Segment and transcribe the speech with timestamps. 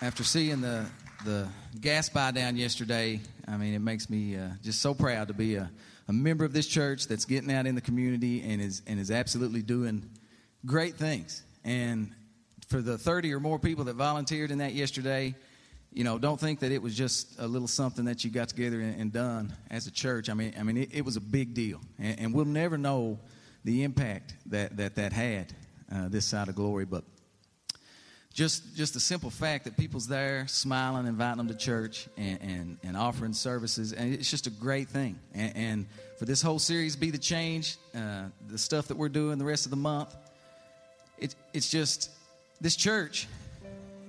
[0.00, 0.86] after seeing the
[1.24, 1.48] the
[1.80, 5.56] gas buy down yesterday, I mean, it makes me uh, just so proud to be
[5.56, 5.68] a,
[6.06, 9.10] a member of this church that's getting out in the community and is and is
[9.10, 10.08] absolutely doing
[10.64, 11.42] great things.
[11.64, 12.12] And
[12.68, 15.34] for the 30 or more people that volunteered in that yesterday,
[15.92, 18.80] you know, don't think that it was just a little something that you got together
[18.80, 20.28] and, and done as a church.
[20.30, 23.18] I mean, I mean, it, it was a big deal, and, and, we'll never know
[23.64, 25.52] the impact that that that had
[25.90, 27.02] uh, this side of glory, but
[28.38, 32.78] just just the simple fact that people's there smiling inviting them to church and, and,
[32.84, 35.18] and offering services and it's just a great thing.
[35.34, 35.86] And, and
[36.20, 39.66] for this whole series be the change uh, the stuff that we're doing the rest
[39.66, 40.14] of the month
[41.18, 42.12] it, it's just
[42.60, 43.26] this church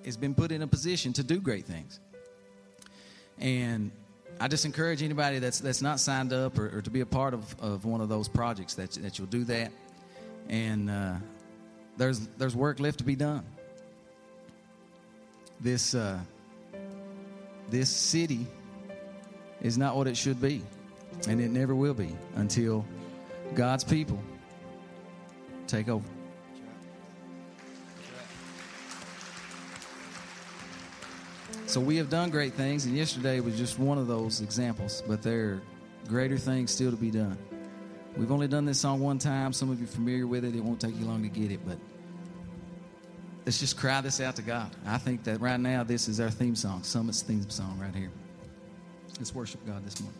[0.05, 1.99] has been put in a position to do great things.
[3.39, 3.89] And
[4.39, 7.33] i just encourage anybody that's that's not signed up or, or to be a part
[7.33, 9.71] of, of one of those projects that, that you'll do that.
[10.49, 11.15] And uh,
[11.97, 13.43] there's there's work left to be done
[15.59, 16.19] this uh,
[17.69, 18.47] this city
[19.61, 20.61] is not what it should be,
[21.27, 22.85] and it never will be until
[23.55, 24.19] God's people
[25.67, 26.07] take over.
[31.65, 35.21] So we have done great things, and yesterday was just one of those examples, but
[35.21, 35.61] there are
[36.07, 37.37] greater things still to be done.
[38.17, 39.53] We've only done this song one time.
[39.53, 40.55] Some of you are familiar with it.
[40.55, 41.77] It won't take you long to get it, but
[43.45, 44.69] let's just cry this out to God.
[44.85, 48.11] I think that right now this is our theme song, Summit's theme song right here.
[49.17, 50.19] Let's worship God this morning.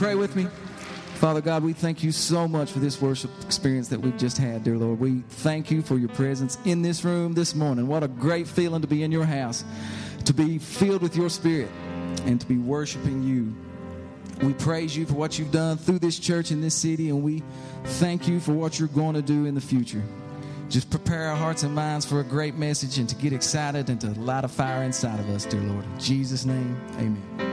[0.00, 0.46] pray with me?
[1.16, 4.64] Father God, we thank you so much for this worship experience that we've just had,
[4.64, 4.98] dear Lord.
[4.98, 7.86] We thank you for your presence in this room this morning.
[7.86, 9.62] What a great feeling to be in your house,
[10.24, 11.68] to be filled with your spirit,
[12.24, 13.54] and to be worshiping you.
[14.42, 17.42] We praise you for what you've done through this church in this city, and we
[17.84, 20.02] thank you for what you're going to do in the future.
[20.70, 24.00] Just prepare our hearts and minds for a great message and to get excited and
[24.00, 25.84] to light a fire inside of us, dear Lord.
[25.84, 27.49] In Jesus' name, amen.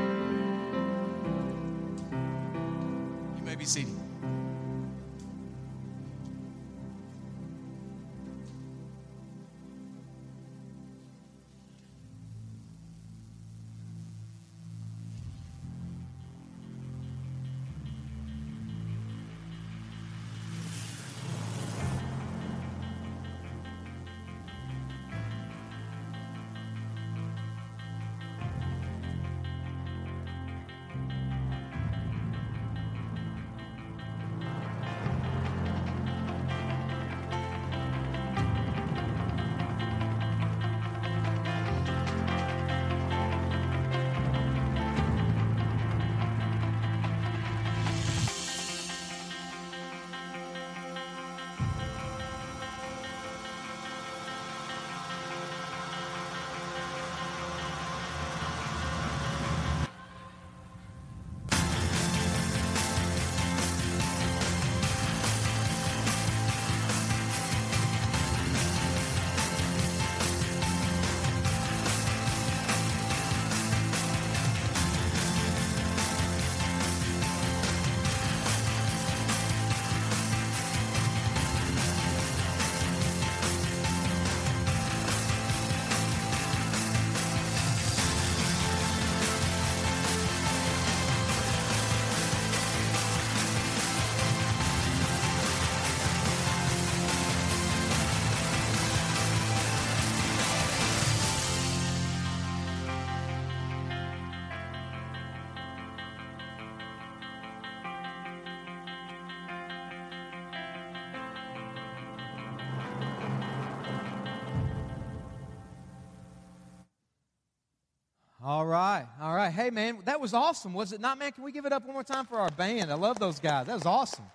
[119.51, 121.31] Hey, man, that was awesome, was it not, man?
[121.31, 122.91] Can we give it up one more time for our band?
[122.91, 123.67] I love those guys.
[123.67, 124.25] That was awesome.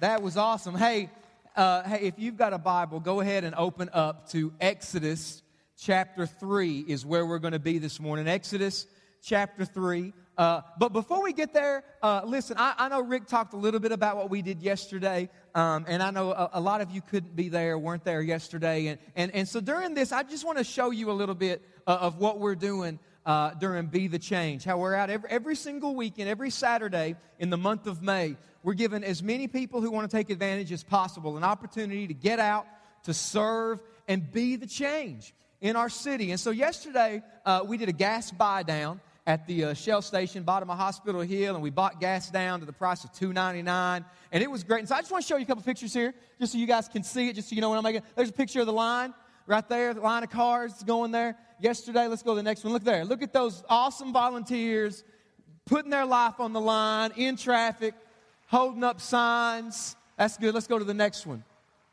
[0.00, 0.74] That was awesome.
[0.74, 1.10] Hey,
[1.56, 5.42] uh, hey, if you've got a Bible, go ahead and open up to Exodus
[5.78, 8.28] chapter 3 is where we're going to be this morning.
[8.28, 8.86] Exodus
[9.22, 10.12] chapter 3.
[10.36, 13.80] Uh, but before we get there, uh, listen, I, I, know Rick talked a little
[13.80, 17.02] bit about what we did yesterday, um, and I know a, a, lot of you
[17.02, 18.86] couldn't be there, weren't there yesterday.
[18.86, 21.62] And, and, and so during this, I just want to show you a little bit
[21.86, 24.64] uh, of what we're doing uh, during Be the Change.
[24.64, 28.36] How we're out every, every single weekend, every Saturday in the month of May.
[28.62, 32.14] We're giving as many people who want to take advantage as possible an opportunity to
[32.14, 32.66] get out,
[33.04, 36.30] to serve, and be the change in our city.
[36.30, 40.42] And so yesterday, uh, we did a gas buy down at the uh, Shell station,
[40.42, 44.04] bottom of Hospital Hill, and we bought gas down to the price of $2.99.
[44.32, 44.80] And it was great.
[44.80, 46.66] And so I just want to show you a couple pictures here, just so you
[46.66, 48.02] guys can see it, just so you know what I'm making.
[48.16, 49.14] There's a picture of the line
[49.50, 51.36] right there, the line of cars going there.
[51.58, 52.72] Yesterday, let's go to the next one.
[52.72, 53.04] Look there.
[53.04, 55.02] Look at those awesome volunteers
[55.66, 57.94] putting their life on the line in traffic,
[58.46, 59.96] holding up signs.
[60.16, 60.54] That's good.
[60.54, 61.42] Let's go to the next one.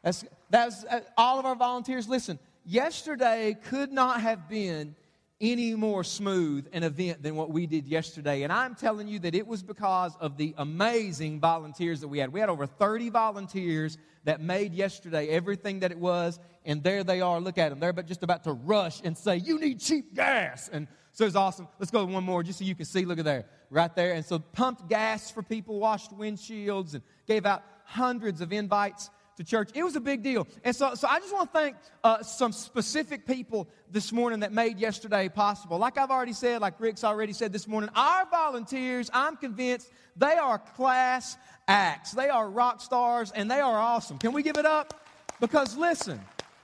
[0.03, 2.07] That's, that's uh, all of our volunteers.
[2.07, 4.95] Listen, yesterday could not have been
[5.39, 8.41] any more smooth an event than what we did yesterday.
[8.43, 12.33] And I'm telling you that it was because of the amazing volunteers that we had.
[12.33, 16.39] We had over 30 volunteers that made yesterday everything that it was.
[16.65, 17.39] And there they are.
[17.39, 17.79] Look at them.
[17.79, 20.69] They're just about to rush and say, You need cheap gas.
[20.69, 21.67] And so it's awesome.
[21.79, 23.05] Let's go one more just so you can see.
[23.05, 24.13] Look at there, right there.
[24.13, 29.43] And so pumped gas for people, washed windshields, and gave out hundreds of invites to
[29.43, 29.69] church.
[29.73, 30.47] It was a big deal.
[30.63, 34.51] And so, so I just want to thank uh, some specific people this morning that
[34.51, 35.77] made yesterday possible.
[35.77, 40.33] Like I've already said, like Rick's already said this morning, our volunteers, I'm convinced they
[40.33, 42.11] are class acts.
[42.11, 44.17] They are rock stars and they are awesome.
[44.17, 44.99] Can we give it up?
[45.39, 46.19] Because listen,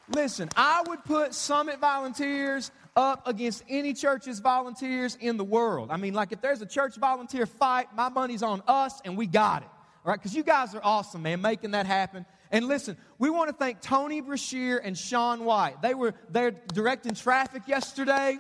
[0.10, 5.89] listen, I would put Summit volunteers up against any church's volunteers in the world.
[5.92, 9.27] I mean, like if there's a church volunteer fight, my money's on us and we
[9.27, 9.70] got it.
[10.06, 12.25] All right, because you guys are awesome, man, making that happen.
[12.53, 15.81] And listen, we want to thank Tony Brashear and Sean White.
[15.81, 18.38] They were there directing traffic yesterday,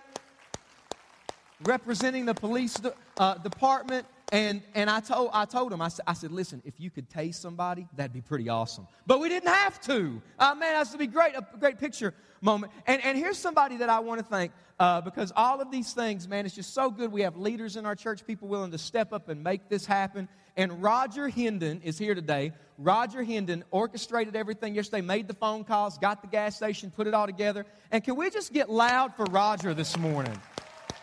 [1.63, 2.79] representing the police
[3.17, 4.05] uh, department.
[4.31, 7.09] And, and I, told, I told them, I, said, I said, listen, if you could
[7.09, 8.87] tase somebody, that'd be pretty awesome.
[9.07, 10.21] But we didn't have to.
[10.37, 12.71] Uh, man, that's to be great, a great picture moment.
[12.85, 16.27] And, and here's somebody that I want to thank uh, because all of these things,
[16.27, 17.11] man, it's just so good.
[17.11, 20.27] We have leaders in our church, people willing to step up and make this happen.
[20.55, 22.53] And Roger Hendon is here today.
[22.77, 27.13] Roger Hendon orchestrated everything yesterday, made the phone calls, got the gas station, put it
[27.13, 27.65] all together.
[27.91, 30.39] And can we just get loud for Roger this morning?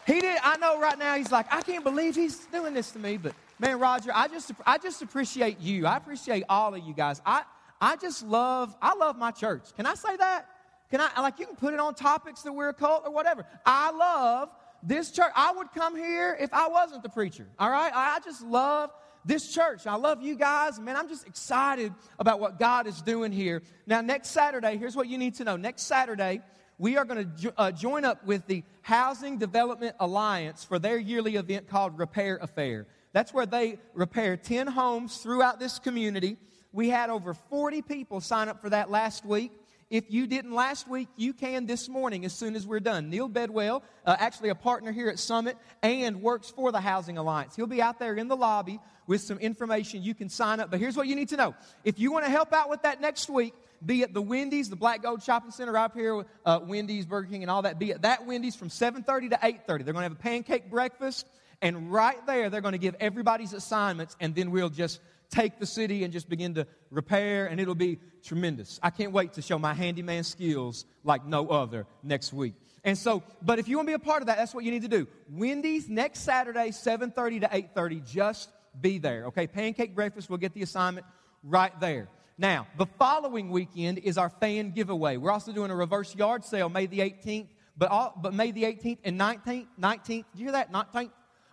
[0.06, 0.38] He did.
[0.42, 3.16] I know right now he's like, I can't believe he's doing this to me.
[3.16, 5.86] But man, Roger, I just I just appreciate you.
[5.86, 7.20] I appreciate all of you guys.
[7.24, 7.42] I
[7.80, 9.62] I just love I love my church.
[9.76, 10.46] Can I say that?
[10.90, 13.46] Can I like you can put it on Topix that we're a cult or whatever.
[13.64, 14.48] I love
[14.82, 15.30] this church.
[15.36, 17.46] I would come here if I wasn't the preacher.
[17.58, 17.92] All right?
[17.94, 18.90] I just love
[19.24, 19.86] this church.
[19.86, 20.78] I love you guys.
[20.78, 23.62] Man, I'm just excited about what God is doing here.
[23.86, 25.56] Now, next Saturday, here's what you need to know.
[25.56, 26.40] Next Saturday,
[26.78, 30.96] we are going to jo- uh, join up with the Housing Development Alliance for their
[30.96, 32.86] yearly event called Repair Affair.
[33.12, 36.36] That's where they repair 10 homes throughout this community.
[36.72, 39.52] We had over 40 people sign up for that last week.
[39.90, 43.10] If you didn't last week, you can this morning as soon as we're done.
[43.10, 47.56] Neil Bedwell, uh, actually a partner here at Summit and works for the Housing Alliance.
[47.56, 48.78] He'll be out there in the lobby
[49.08, 50.04] with some information.
[50.04, 50.70] You can sign up.
[50.70, 53.00] But here's what you need to know if you want to help out with that
[53.00, 53.52] next week,
[53.84, 57.42] be at the Wendy's, the Black Gold Shopping Center up here, uh, Wendy's, Burger King,
[57.42, 57.80] and all that.
[57.80, 59.66] Be at that Wendy's from 7:30 to 8:30.
[59.66, 61.26] They're going to have a pancake breakfast,
[61.60, 65.66] and right there they're going to give everybody's assignments, and then we'll just take the
[65.66, 68.78] city and just begin to repair, and it'll be tremendous.
[68.82, 72.54] I can't wait to show my handyman skills like no other next week.
[72.82, 74.70] And so, but if you want to be a part of that, that's what you
[74.70, 75.06] need to do.
[75.30, 78.00] Wendy's next Saturday, 7:30 to 8:30.
[78.00, 79.26] Just be there.
[79.26, 80.30] Okay, pancake breakfast.
[80.30, 81.06] We'll get the assignment
[81.42, 82.08] right there.
[82.38, 85.18] Now, the following weekend is our fan giveaway.
[85.18, 88.64] We're also doing a reverse yard sale May the 18th, but all, but May the
[88.64, 89.66] 18th and 19th.
[89.78, 90.06] 19th.
[90.06, 90.72] Did you hear that?
[90.72, 91.10] 19th.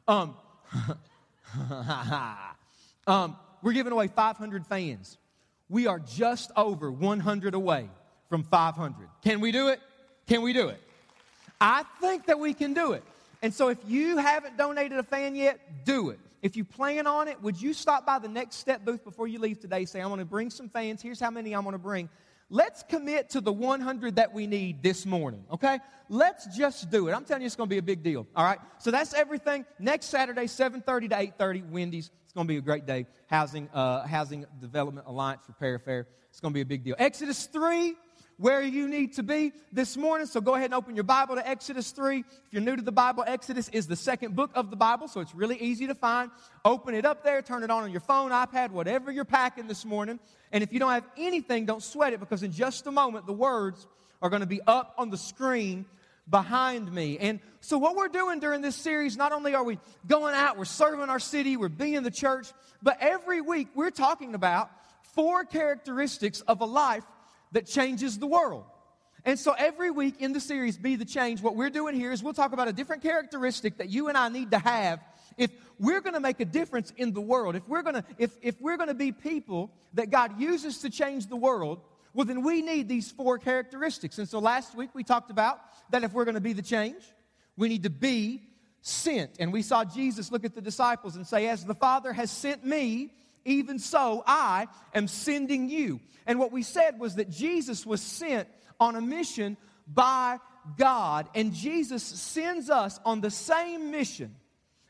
[0.08, 0.36] Um.
[3.08, 5.18] um we're giving away 500 fans.
[5.70, 7.90] We are just over 100 away
[8.30, 9.10] from 500.
[9.24, 9.80] Can we do it?
[10.28, 10.82] Can we do it?
[11.60, 13.04] I think that we can do it.
[13.42, 16.20] And so if you haven't donated a fan yet, do it.
[16.42, 19.40] If you plan on it, would you stop by the next step booth before you
[19.40, 19.86] leave today?
[19.86, 21.02] Say, I want to bring some fans.
[21.02, 22.10] Here's how many I want to bring.
[22.50, 25.80] Let's commit to the 100 that we need this morning, okay?
[26.08, 27.12] Let's just do it.
[27.12, 28.60] I'm telling you, it's going to be a big deal, all right?
[28.80, 29.66] So that's everything.
[29.80, 33.06] Next Saturday, 7.30 to 8.30, Wendy's It's going to be a great day.
[33.26, 36.08] Housing, uh, Housing Development Alliance Repair Fair.
[36.30, 36.96] It's going to be a big deal.
[36.98, 37.96] Exodus 3,
[38.38, 40.28] where you need to be this morning.
[40.28, 42.20] So go ahead and open your Bible to Exodus 3.
[42.20, 45.22] If you're new to the Bible, Exodus is the second book of the Bible, so
[45.22, 46.30] it's really easy to find.
[46.64, 49.86] Open it up there, turn it on on your phone, iPad, whatever you're packing this
[49.86, 50.20] morning.
[50.52, 53.34] And if you don't have anything, don't sweat it because in just a moment the
[53.34, 53.88] words
[54.22, 55.86] are going to be up on the screen
[56.30, 57.18] behind me.
[57.18, 60.66] And so, what we're doing during this series, not only are we going out, we're
[60.66, 62.48] serving our city, we're being the church,
[62.84, 64.70] but every week we're talking about
[65.16, 67.04] four characteristics of a life
[67.52, 68.66] that changes the world.
[69.26, 72.24] And so, every week in the series, Be the Change, what we're doing here is
[72.24, 75.00] we'll talk about a different characteristic that you and I need to have
[75.38, 78.32] if we're going to make a difference in the world, if we're going to if,
[78.42, 81.82] if we're going to be people that God uses to change the world,
[82.14, 84.18] well, then we need these four characteristics.
[84.18, 85.60] And so last week we talked about
[85.92, 87.04] that if we're going to be the change,
[87.56, 88.42] we need to be
[88.82, 89.32] sent.
[89.40, 92.66] And we saw Jesus look at the disciples and say, As the Father has sent
[92.66, 93.12] me,
[93.48, 96.00] even so I am sending you.
[96.28, 98.48] And what we said was that Jesus was sent
[98.80, 100.38] on a mission by
[100.78, 104.36] God, and Jesus sends us on the same mission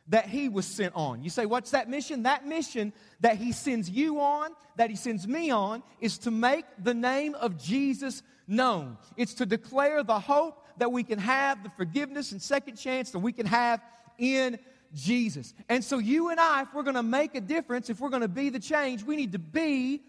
[0.08, 1.22] that he was sent on.
[1.22, 2.24] You say, what's that mission?
[2.24, 6.66] That mission that he sends you on, that he sends me on, is to make
[6.82, 8.98] the name of Jesus known.
[9.18, 13.20] It's to declare the hope that we can have, the forgiveness and second chance that
[13.20, 13.82] we can have
[14.18, 14.58] in
[14.94, 15.54] Jesus.
[15.70, 18.22] And so, you and I, if we're going to make a difference, if we're going
[18.22, 20.02] to be the change, we need to be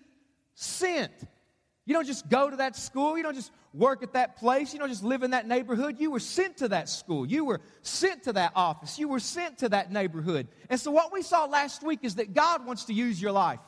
[0.54, 1.12] sent.
[1.86, 3.16] You don't just go to that school.
[3.16, 4.72] You don't just work at that place.
[4.72, 5.96] You don't just live in that neighborhood.
[5.98, 7.26] You were sent to that school.
[7.26, 8.98] You were sent to that office.
[8.98, 10.48] You were sent to that neighborhood.
[10.68, 13.60] And so, what we saw last week is that God wants to use your life.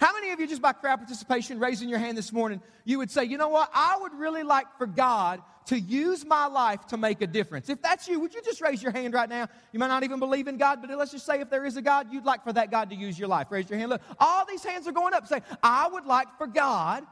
[0.00, 3.10] How many of you, just by crowd participation, raising your hand this morning, you would
[3.10, 3.70] say, you know what?
[3.72, 7.68] I would really like for God to use my life to make a difference.
[7.68, 9.48] If that's you, would you just raise your hand right now?
[9.72, 11.82] You might not even believe in God, but let's just say if there is a
[11.82, 13.48] God, you'd like for that God to use your life.
[13.50, 13.90] Raise your hand.
[13.90, 15.26] Look, all these hands are going up.
[15.26, 17.04] Say, I would like for God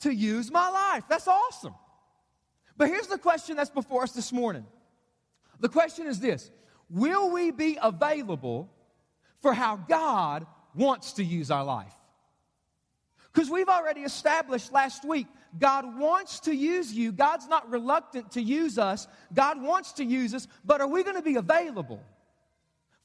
[0.00, 1.04] to use my life.
[1.08, 1.74] That's awesome.
[2.76, 4.66] But here's the question that's before us this morning.
[5.60, 6.50] The question is this
[6.90, 8.70] Will we be available
[9.42, 11.94] for how God wants to use our life?
[13.36, 15.26] Because we've already established last week,
[15.58, 17.12] God wants to use you.
[17.12, 19.06] God's not reluctant to use us.
[19.34, 22.02] God wants to use us, but are we going to be available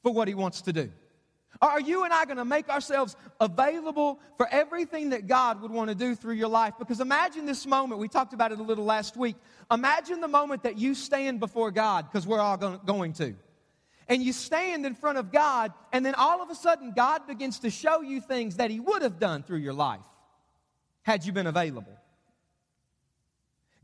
[0.02, 0.90] for what He wants to do?
[1.60, 5.90] Are you and I going to make ourselves available for everything that God would want
[5.90, 6.72] to do through your life?
[6.78, 8.00] Because imagine this moment.
[8.00, 9.36] We talked about it a little last week.
[9.70, 13.34] Imagine the moment that you stand before God, because we're all going to.
[14.08, 17.58] And you stand in front of God, and then all of a sudden, God begins
[17.58, 20.00] to show you things that He would have done through your life
[21.02, 21.98] had you been available.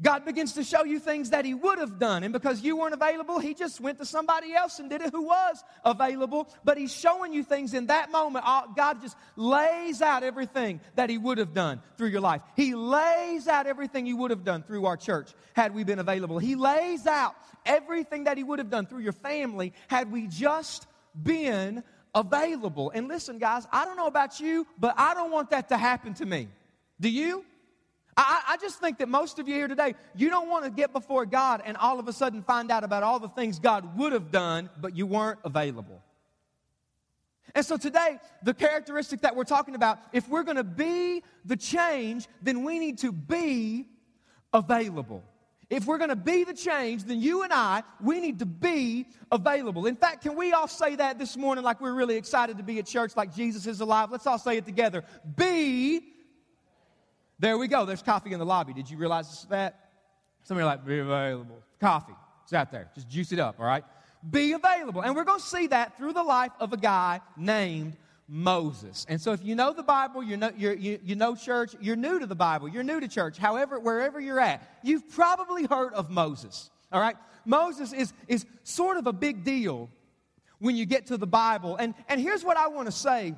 [0.01, 2.23] God begins to show you things that He would have done.
[2.23, 5.23] And because you weren't available, He just went to somebody else and did it who
[5.23, 6.49] was available.
[6.63, 8.45] But He's showing you things in that moment.
[8.47, 12.43] Uh, God just lays out everything that He would have done through your life.
[12.55, 16.39] He lays out everything He would have done through our church had we been available.
[16.39, 17.35] He lays out
[17.67, 20.87] everything that He would have done through your family had we just
[21.21, 21.83] been
[22.15, 22.93] available.
[22.95, 26.15] And listen, guys, I don't know about you, but I don't want that to happen
[26.15, 26.49] to me.
[27.01, 27.45] Do you?
[28.17, 30.93] I, I, just think that most of you here today, you don't want to get
[30.93, 34.13] before God and all of a sudden find out about all the things God would
[34.13, 36.03] have done, but you weren't available.
[37.55, 41.57] And so today, the characteristic that we're talking about, if we're going to be the
[41.57, 43.87] change, then we need to be
[44.53, 45.23] available.
[45.71, 49.07] If we're going to be the change, then you and I, we need to be
[49.31, 49.87] available.
[49.87, 52.79] In fact, can we all say that this morning like we're really excited to be
[52.79, 54.11] at church, like Jesus is alive?
[54.11, 55.05] Let's all say it together.
[55.37, 56.01] Be
[57.39, 57.85] there we go.
[57.85, 58.73] There's coffee in the lobby.
[58.73, 59.91] Did you realize that?
[60.43, 61.63] Some of you are like, be available.
[61.81, 62.15] Coffee.
[62.45, 62.89] It's out there.
[62.95, 63.85] Just juice it up, all right?
[64.29, 65.03] Be available.
[65.03, 67.97] And we're going to see that through the life of a guy named
[68.27, 69.07] Moses.
[69.09, 72.19] And so if you know the Bible, you know, you you know church, you're new
[72.19, 76.11] to the Bible, you're new to church, however, wherever you're at, you've probably heard of
[76.11, 77.17] Moses, all right?
[77.47, 79.89] Moses is, is sort of a big deal
[80.59, 81.77] when you get to the Bible.
[81.77, 83.35] And, and here's what I want to say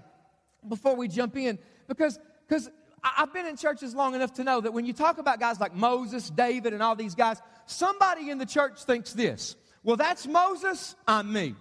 [0.68, 2.68] before we jump in, because because
[3.02, 5.74] I've been in churches long enough to know that when you talk about guys like
[5.74, 9.56] Moses, David, and all these guys, somebody in the church thinks this.
[9.82, 11.54] Well, that's Moses, I'm me.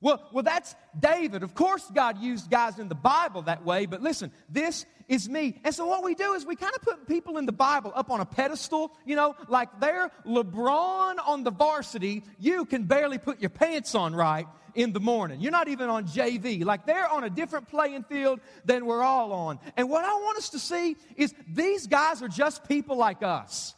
[0.00, 1.42] Well, well, that's David.
[1.42, 5.58] Of course, God used guys in the Bible that way, but listen, this is me.
[5.64, 8.10] And so, what we do is we kind of put people in the Bible up
[8.10, 12.24] on a pedestal, you know, like they're LeBron on the varsity.
[12.38, 15.40] You can barely put your pants on right in the morning.
[15.40, 16.64] You're not even on JV.
[16.64, 19.58] Like they're on a different playing field than we're all on.
[19.76, 23.74] And what I want us to see is these guys are just people like us.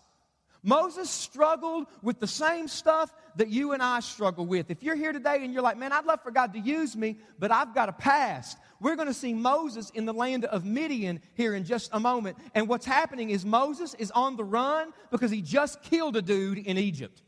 [0.63, 4.71] Moses struggled with the same stuff that you and I struggle with.
[4.71, 7.17] If you're here today and you're like, man, I'd love for God to use me,
[7.39, 8.59] but I've got a past.
[8.81, 12.37] We're going to see Moses in the land of Midian here in just a moment.
[12.55, 16.59] And what's happening is Moses is on the run because he just killed a dude
[16.59, 17.23] in Egypt.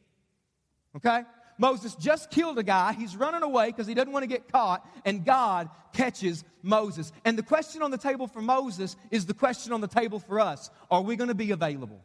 [0.96, 1.22] Okay?
[1.61, 2.94] Moses just killed a guy.
[2.94, 7.12] He's running away because he doesn't want to get caught, and God catches Moses.
[7.27, 10.40] And the question on the table for Moses is the question on the table for
[10.40, 12.03] us Are we going to be available?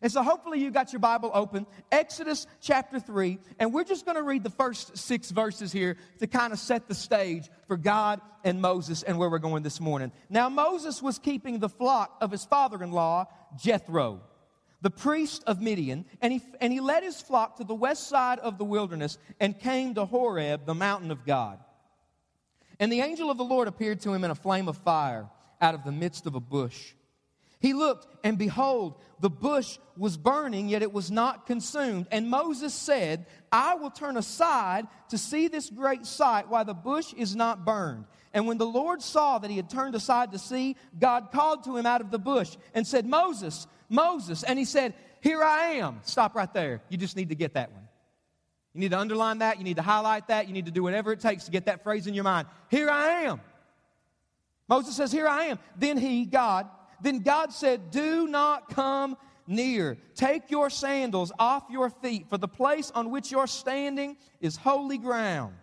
[0.00, 4.16] And so hopefully you got your Bible open, Exodus chapter 3, and we're just going
[4.16, 8.20] to read the first six verses here to kind of set the stage for God
[8.44, 10.12] and Moses and where we're going this morning.
[10.30, 14.20] Now, Moses was keeping the flock of his father in law, Jethro,
[14.80, 18.38] the priest of Midian, and he, and he led his flock to the west side
[18.38, 21.58] of the wilderness and came to Horeb, the mountain of God.
[22.78, 25.28] And the angel of the Lord appeared to him in a flame of fire
[25.60, 26.94] out of the midst of a bush.
[27.60, 32.06] He looked, and behold, the bush was burning, yet it was not consumed.
[32.12, 37.12] And Moses said, I will turn aside to see this great sight, why the bush
[37.14, 38.04] is not burned.
[38.32, 41.76] And when the Lord saw that he had turned aside to see, God called to
[41.76, 44.42] him out of the bush and said, Moses, Moses.
[44.42, 46.00] And he said, Here I am.
[46.02, 46.82] Stop right there.
[46.88, 47.88] You just need to get that one.
[48.74, 49.58] You need to underline that.
[49.58, 50.46] You need to highlight that.
[50.46, 52.46] You need to do whatever it takes to get that phrase in your mind.
[52.70, 53.40] Here I am.
[54.68, 55.58] Moses says, Here I am.
[55.76, 56.68] Then he, God,
[57.00, 59.96] then God said, Do not come near.
[60.14, 64.98] Take your sandals off your feet, for the place on which you're standing is holy
[64.98, 65.54] ground.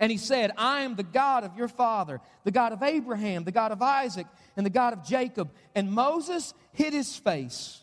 [0.00, 3.52] And he said, I am the God of your father, the God of Abraham, the
[3.52, 5.50] God of Isaac, and the God of Jacob.
[5.74, 7.82] And Moses hid his face,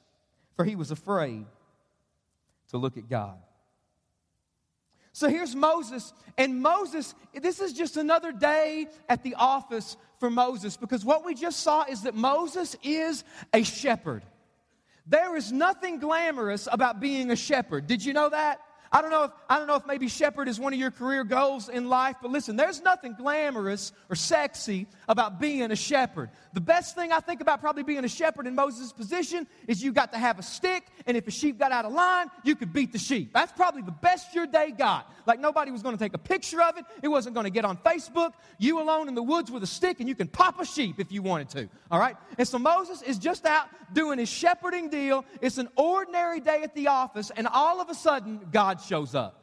[0.55, 1.45] for he was afraid
[2.69, 3.37] to look at God.
[5.15, 10.75] So here's Moses, and Moses, this is just another day at the office for Moses
[10.75, 13.23] because what we just saw is that Moses is
[13.53, 14.23] a shepherd.
[15.05, 17.85] There is nothing glamorous about being a shepherd.
[17.85, 18.59] Did you know that?
[18.93, 21.23] I don't know if I don't know if maybe shepherd is one of your career
[21.23, 26.29] goals in life, but listen, there's nothing glamorous or sexy about being a shepherd.
[26.53, 29.93] The best thing I think about probably being a shepherd in Moses' position is you
[29.93, 32.71] got to have a stick, and if a sheep got out of line, you could
[32.71, 33.33] beat the sheep.
[33.33, 35.11] That's probably the best your day got.
[35.25, 36.85] Like nobody was going to take a picture of it.
[37.01, 38.33] It wasn't going to get on Facebook.
[38.59, 41.11] You alone in the woods with a stick, and you can pop a sheep if
[41.11, 41.69] you wanted to.
[41.89, 42.15] All right?
[42.37, 45.25] And so Moses is just out doing his shepherding deal.
[45.41, 49.39] It's an ordinary day at the office, and all of a sudden, God shows up.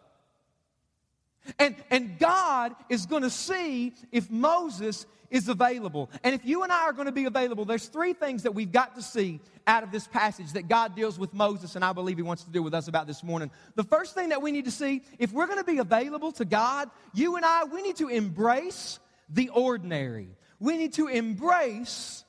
[1.59, 6.11] And, and God is going to see if Moses is available.
[6.25, 8.73] And if you and I are going to be available, there's three things that we've
[8.73, 12.17] got to see out of this passage that God deals with Moses, and I believe
[12.17, 13.51] He wants to deal with us about this morning.
[13.77, 16.45] The first thing that we need to see, if we're going to be available to
[16.45, 18.99] God, you and I, we need to embrace
[19.29, 20.29] the ordinary.
[20.59, 22.25] We need to embrace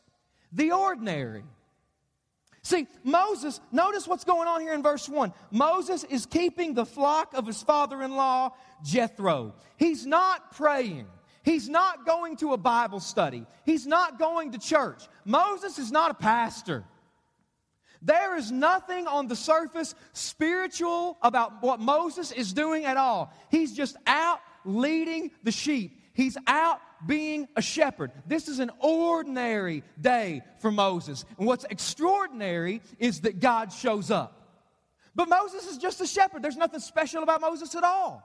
[0.52, 1.44] the ordinary.
[2.64, 5.34] See, Moses, notice what's going on here in verse 1.
[5.50, 8.52] Moses is keeping the flock of his father in law,
[8.84, 9.56] Jethro.
[9.78, 11.08] He's not praying.
[11.44, 13.48] He's not going to a Bible study.
[13.66, 15.04] He's not going to church.
[15.26, 16.84] Moses is not a pastor.
[18.04, 23.34] There is nothing on the surface spiritual about what Moses is doing at all.
[23.50, 26.00] He's just out leading the sheep.
[26.14, 28.12] He's out being a shepherd.
[28.26, 31.26] This is an ordinary day for Moses.
[31.38, 34.38] And what's extraordinary is that God shows up.
[35.16, 36.42] But Moses is just a shepherd.
[36.42, 38.24] There's nothing special about Moses at all.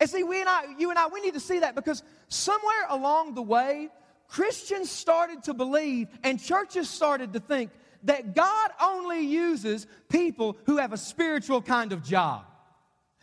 [0.00, 2.86] And see, we and I, you and I, we need to see that because somewhere
[2.88, 3.90] along the way,
[4.28, 7.70] Christians started to believe and churches started to think
[8.04, 12.46] that God only uses people who have a spiritual kind of job.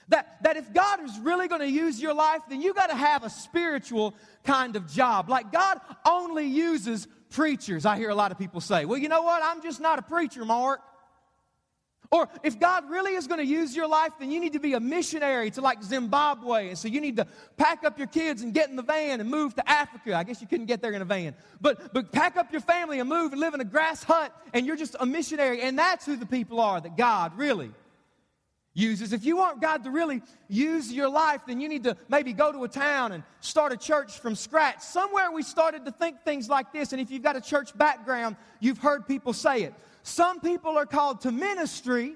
[0.10, 2.96] That, that if God is really going to use your life, then you got to
[2.96, 5.30] have a spiritual kind of job.
[5.30, 7.86] Like God only uses preachers.
[7.86, 9.41] I hear a lot of people say, well, you know what?
[9.43, 10.80] I'm just not a preacher, Mark.
[12.10, 14.74] Or if God really is going to use your life, then you need to be
[14.74, 16.70] a missionary to like Zimbabwe.
[16.70, 19.30] And so you need to pack up your kids and get in the van and
[19.30, 20.15] move to Africa.
[20.15, 21.36] I guess you couldn't get there in a van.
[21.60, 24.65] But, but pack up your family and move and live in a grass hut and
[24.65, 25.62] you're just a missionary.
[25.62, 27.72] And that's who the people are that God really
[28.78, 29.12] uses.
[29.12, 32.52] If you want God to really use your life, then you need to maybe go
[32.52, 34.82] to a town and start a church from scratch.
[34.82, 36.92] Somewhere we started to think things like this.
[36.92, 39.74] And if you've got a church background, you've heard people say it.
[40.04, 42.16] Some people are called to ministry,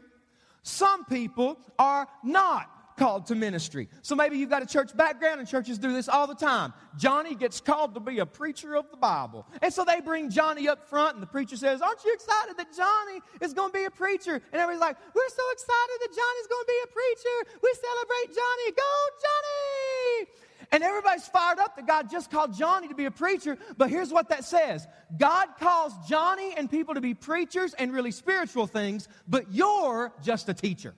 [0.63, 2.70] some people are not
[3.01, 3.89] called to ministry.
[4.03, 6.71] So maybe you've got a church background, and churches do this all the time.
[6.99, 9.47] Johnny gets called to be a preacher of the Bible.
[9.63, 12.67] And so they bring Johnny up front, and the preacher says, Aren't you excited that
[12.77, 14.35] Johnny is going to be a preacher?
[14.35, 17.59] And everybody's like, We're so excited that Johnny's going to be a preacher.
[17.63, 18.71] We celebrate Johnny.
[18.77, 18.93] Go,
[19.25, 20.27] Johnny!
[20.71, 23.57] And everybody's fired up that God just called Johnny to be a preacher.
[23.77, 24.87] But here's what that says
[25.17, 30.49] God calls Johnny and people to be preachers and really spiritual things, but you're just
[30.49, 30.93] a teacher.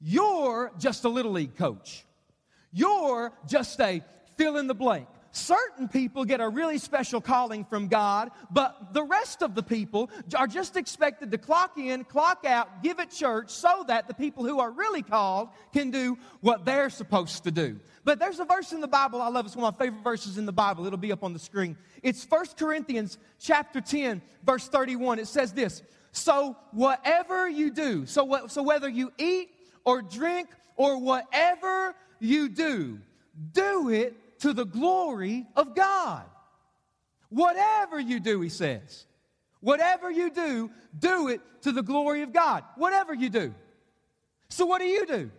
[0.00, 2.04] You're just a little league coach.
[2.72, 4.02] You're just a
[4.36, 5.08] fill in the blank.
[5.30, 10.10] Certain people get a really special calling from God, but the rest of the people
[10.34, 14.44] are just expected to clock in, clock out, give at church so that the people
[14.44, 17.78] who are really called can do what they're supposed to do.
[18.04, 19.44] But there's a verse in the Bible I love.
[19.44, 20.86] It's one of my favorite verses in the Bible.
[20.86, 21.76] It'll be up on the screen.
[22.02, 25.18] It's 1 Corinthians chapter 10, verse 31.
[25.18, 29.50] It says this, "So whatever you do, so what, so whether you eat
[29.88, 32.98] or drink or whatever you do,
[33.52, 36.24] do it to the glory of God.
[37.30, 39.06] Whatever you do, he says.
[39.60, 42.64] Whatever you do, do it to the glory of God.
[42.76, 43.54] Whatever you do.
[44.50, 45.30] So, what do you do?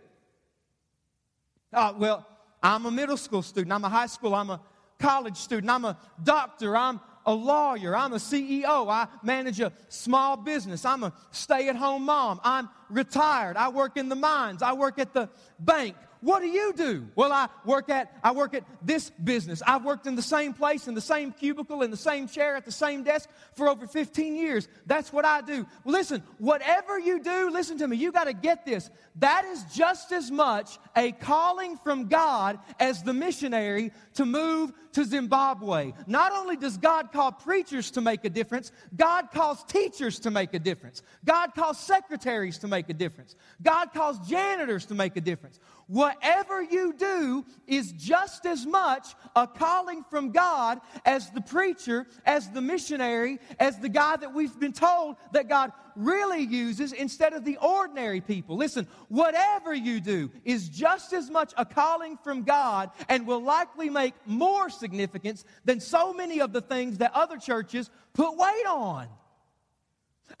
[1.72, 2.26] Uh, well,
[2.60, 3.72] I'm a middle school student.
[3.72, 4.34] I'm a high school.
[4.34, 4.60] I'm a
[4.98, 5.70] college student.
[5.70, 6.76] I'm a doctor.
[6.76, 7.96] I'm a lawyer.
[7.96, 8.90] I'm a CEO.
[8.90, 10.84] I manage a small business.
[10.84, 12.40] I'm a stay at home mom.
[12.42, 13.56] I'm retired.
[13.56, 14.62] I work in the mines.
[14.62, 15.28] I work at the
[15.58, 15.96] bank.
[16.20, 17.08] what do you do?
[17.14, 19.62] Well, I work at I work at this business.
[19.66, 22.64] I've worked in the same place, in the same cubicle, in the same chair, at
[22.64, 24.68] the same desk for over 15 years.
[24.86, 25.66] That's what I do.
[25.84, 28.90] Listen, whatever you do, listen to me, you got to get this.
[29.16, 35.02] That is just as much a calling from God as the missionary to move to
[35.02, 35.94] Zimbabwe.
[36.06, 40.52] Not only does God call preachers to make a difference, God calls teachers to make
[40.52, 41.02] a difference.
[41.24, 43.34] God calls secretaries to make a difference.
[43.62, 45.58] God calls janitors to make a difference.
[45.86, 52.50] Whatever you do is just as much a calling from God as the preacher, as
[52.50, 57.44] the missionary, as the guy that we've been told that God really uses instead of
[57.44, 58.56] the ordinary people.
[58.56, 63.90] Listen, whatever you do is just as much a calling from God and will likely
[63.90, 69.08] make more significance than so many of the things that other churches put weight on.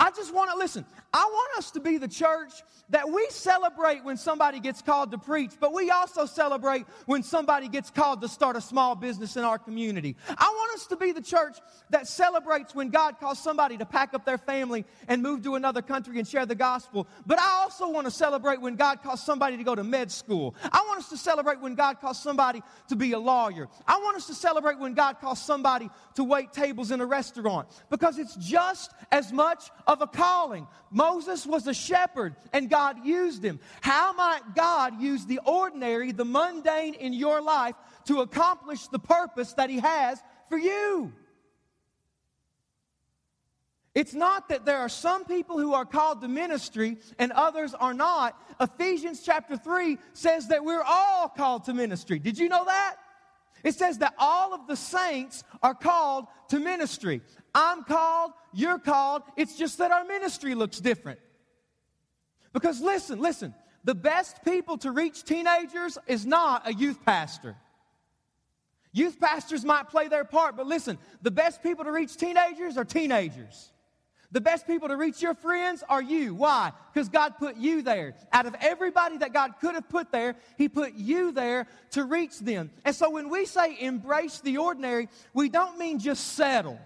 [0.00, 0.86] I just want to listen.
[1.12, 2.52] I want us to be the church
[2.88, 7.68] that we celebrate when somebody gets called to preach, but we also celebrate when somebody
[7.68, 10.16] gets called to start a small business in our community.
[10.28, 11.58] I want us to be the church
[11.90, 15.82] that celebrates when God calls somebody to pack up their family and move to another
[15.82, 17.06] country and share the gospel.
[17.26, 20.54] But I also want to celebrate when God calls somebody to go to med school.
[20.72, 23.68] I want us to celebrate when God calls somebody to be a lawyer.
[23.86, 27.68] I want us to celebrate when God calls somebody to wait tables in a restaurant
[27.90, 30.68] because it's just as much of a calling.
[30.92, 33.58] Moses was a shepherd and God used him.
[33.80, 37.74] How might God use the ordinary, the mundane in your life
[38.04, 41.12] to accomplish the purpose that He has for you?
[43.96, 47.92] It's not that there are some people who are called to ministry and others are
[47.92, 48.40] not.
[48.60, 52.20] Ephesians chapter 3 says that we're all called to ministry.
[52.20, 52.94] Did you know that?
[53.62, 57.20] It says that all of the saints are called to ministry.
[57.54, 59.22] I'm called, you're called.
[59.36, 61.20] It's just that our ministry looks different.
[62.52, 67.56] Because listen, listen, the best people to reach teenagers is not a youth pastor.
[68.92, 72.84] Youth pastors might play their part, but listen, the best people to reach teenagers are
[72.84, 73.70] teenagers.
[74.32, 76.34] The best people to reach your friends are you.
[76.34, 76.72] Why?
[76.92, 78.14] Because God put you there.
[78.32, 82.38] Out of everybody that God could have put there, He put you there to reach
[82.38, 82.70] them.
[82.84, 86.78] And so when we say embrace the ordinary, we don't mean just settle.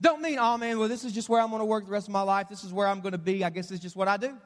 [0.00, 2.08] Don't mean, oh man, well, this is just where I'm going to work the rest
[2.08, 2.48] of my life.
[2.48, 3.44] This is where I'm going to be.
[3.44, 4.36] I guess it's just what I do.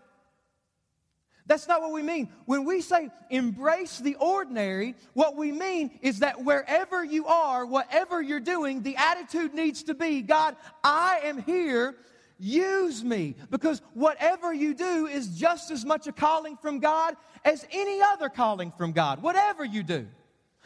[1.47, 2.29] That's not what we mean.
[2.47, 8.23] When we say embrace the ordinary, what we mean is that wherever you are, whatever
[8.23, 11.97] you're doing, the attitude needs to be God, I am here.
[12.39, 13.37] Use me.
[13.51, 18.29] Because whatever you do is just as much a calling from God as any other
[18.29, 19.23] calling from God.
[19.23, 20.07] Whatever you do.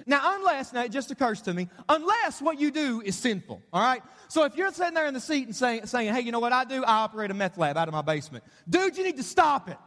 [0.07, 3.83] Now, unless, now it just occurs to me, unless what you do is sinful, all
[3.83, 4.03] right?
[4.29, 6.53] So if you're sitting there in the seat and saying, saying, hey, you know what
[6.53, 6.85] I do?
[6.85, 8.45] I operate a meth lab out of my basement.
[8.69, 9.79] Dude, you need to stop it,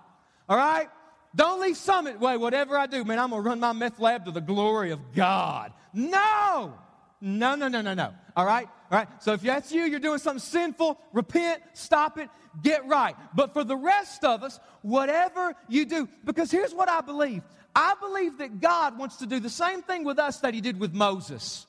[0.47, 0.87] all right?
[1.35, 4.25] Don't leave Summit Way, whatever I do, man, I'm going to run my meth lab
[4.25, 5.73] to the glory of God.
[5.93, 6.73] No!
[7.19, 8.13] No, no, no, no, no.
[8.35, 8.67] All right?
[8.91, 9.07] All right?
[9.21, 12.29] So if that's you, you're doing something sinful, repent, stop it,
[12.61, 13.15] get right.
[13.35, 17.43] But for the rest of us, whatever you do, because here's what I believe
[17.75, 20.79] I believe that God wants to do the same thing with us that He did
[20.79, 21.65] with Moses.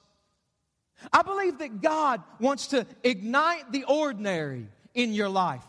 [1.13, 5.65] I believe that God wants to ignite the ordinary in your life.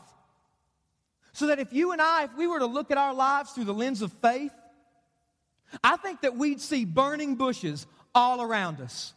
[1.40, 3.64] So that if you and I, if we were to look at our lives through
[3.64, 4.52] the lens of faith,
[5.82, 9.14] I think that we'd see burning bushes all around us.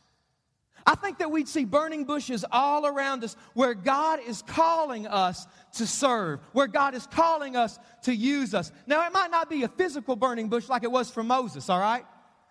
[0.86, 5.48] I think that we'd see burning bushes all around us where God is calling us
[5.78, 8.70] to serve, where God is calling us to use us.
[8.86, 11.80] Now, it might not be a physical burning bush like it was for Moses, all
[11.80, 12.04] right?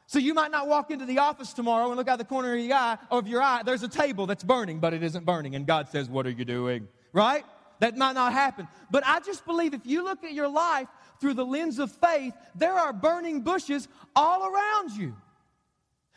[0.06, 2.60] So you might not walk into the office tomorrow and look out the corner of
[2.60, 5.56] your eye, of your eye, there's a table that's burning, but it isn't burning.
[5.56, 6.90] And God says, What are you doing?
[7.14, 7.46] Right?
[7.82, 8.68] That might not happen.
[8.92, 10.88] But I just believe if you look at your life
[11.20, 15.16] through the lens of faith, there are burning bushes all around you.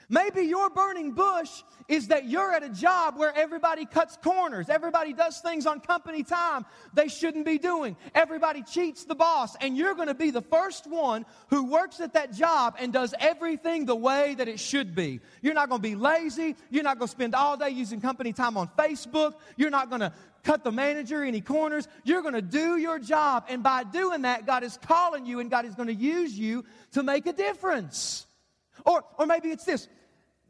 [0.08, 5.12] Maybe your burning bush is that you're at a job where everybody cuts corners, everybody
[5.12, 9.94] does things on company time they shouldn't be doing, everybody cheats the boss, and you're
[9.94, 13.96] going to be the first one who works at that job and does everything the
[13.96, 15.20] way that it should be.
[15.42, 18.32] You're not going to be lazy, you're not going to spend all day using company
[18.32, 20.12] time on Facebook, you're not going to
[20.44, 21.88] cut the manager any corners.
[22.04, 23.46] You're going to do your job.
[23.48, 26.64] And by doing that, God is calling you and God is going to use you
[26.92, 28.26] to make a difference.
[28.84, 29.88] Or, or maybe it's this.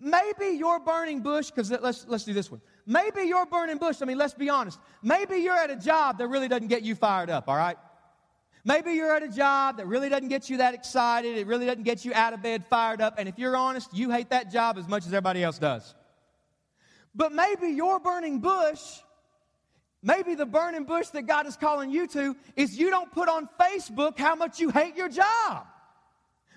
[0.00, 2.60] Maybe your burning bush, because let's, let's do this one.
[2.86, 4.78] Maybe your burning bush, I mean, let's be honest.
[5.02, 7.76] Maybe you're at a job that really doesn't get you fired up, all right?
[8.64, 11.36] Maybe you're at a job that really doesn't get you that excited.
[11.36, 13.14] It really doesn't get you out of bed fired up.
[13.18, 15.94] And if you're honest, you hate that job as much as everybody else does.
[17.14, 18.80] But maybe your burning bush,
[20.02, 23.48] maybe the burning bush that God is calling you to, is you don't put on
[23.60, 25.66] Facebook how much you hate your job.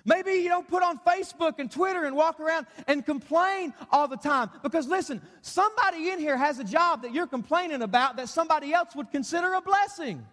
[0.08, 4.16] Maybe you don't put on Facebook and Twitter and walk around and complain all the
[4.16, 4.48] time.
[4.62, 8.96] Because listen, somebody in here has a job that you're complaining about that somebody else
[8.96, 10.24] would consider a blessing.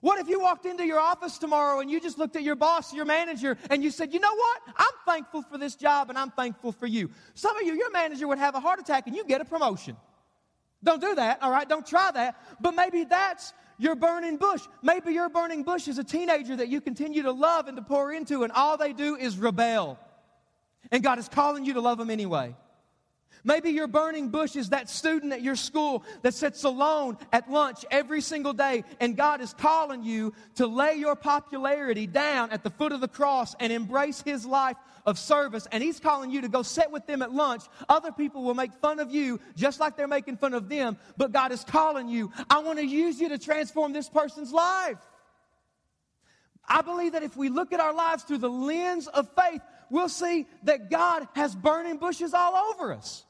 [0.00, 2.92] What if you walked into your office tomorrow and you just looked at your boss,
[2.92, 4.62] your manager, and you said, You know what?
[4.76, 7.10] I'm thankful for this job and I'm thankful for you.
[7.34, 9.96] Some of you, your manager would have a heart attack and you get a promotion.
[10.82, 11.68] Don't do that, all right?
[11.68, 12.34] Don't try that.
[12.60, 14.62] But maybe that's your burning bush.
[14.82, 18.12] Maybe your burning bush is a teenager that you continue to love and to pour
[18.12, 19.98] into, and all they do is rebel.
[20.90, 22.54] And God is calling you to love them anyway.
[23.44, 27.84] Maybe your burning bush is that student at your school that sits alone at lunch
[27.90, 32.70] every single day, and God is calling you to lay your popularity down at the
[32.70, 35.66] foot of the cross and embrace His life of service.
[35.72, 37.62] And He's calling you to go sit with them at lunch.
[37.88, 41.32] Other people will make fun of you just like they're making fun of them, but
[41.32, 42.32] God is calling you.
[42.48, 44.98] I want to use you to transform this person's life.
[46.68, 50.10] I believe that if we look at our lives through the lens of faith, we'll
[50.10, 53.24] see that God has burning bushes all over us.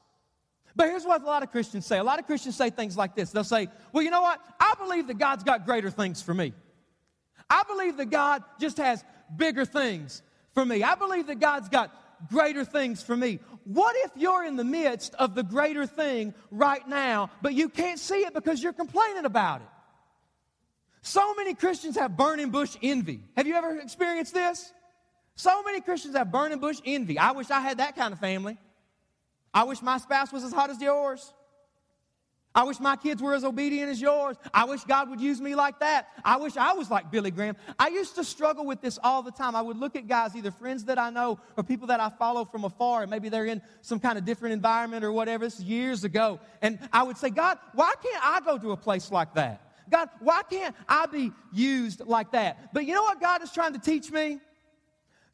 [0.74, 1.98] But here's what a lot of Christians say.
[1.98, 3.30] A lot of Christians say things like this.
[3.30, 4.40] They'll say, Well, you know what?
[4.60, 6.52] I believe that God's got greater things for me.
[7.50, 9.02] I believe that God just has
[9.36, 10.22] bigger things
[10.58, 10.82] for me.
[10.82, 11.94] I believe that God's got
[12.28, 13.38] greater things for me.
[13.62, 18.00] What if you're in the midst of the greater thing right now, but you can't
[18.00, 19.68] see it because you're complaining about it?
[21.02, 23.20] So many Christians have burning bush envy.
[23.36, 24.72] Have you ever experienced this?
[25.36, 27.20] So many Christians have burning bush envy.
[27.20, 28.58] I wish I had that kind of family.
[29.54, 31.32] I wish my spouse was as hot as yours.
[32.58, 34.36] I wish my kids were as obedient as yours.
[34.52, 36.08] I wish God would use me like that.
[36.24, 37.54] I wish I was like Billy Graham.
[37.78, 39.54] I used to struggle with this all the time.
[39.54, 42.44] I would look at guys, either friends that I know or people that I follow
[42.44, 45.44] from afar, and maybe they're in some kind of different environment or whatever.
[45.44, 46.40] This is years ago.
[46.60, 49.62] And I would say, God, why can't I go to a place like that?
[49.88, 52.74] God, why can't I be used like that?
[52.74, 54.40] But you know what God is trying to teach me?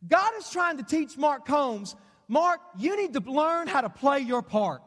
[0.07, 1.97] God is trying to teach Mark Combs
[2.29, 4.83] Mark, you need to learn how to play your part.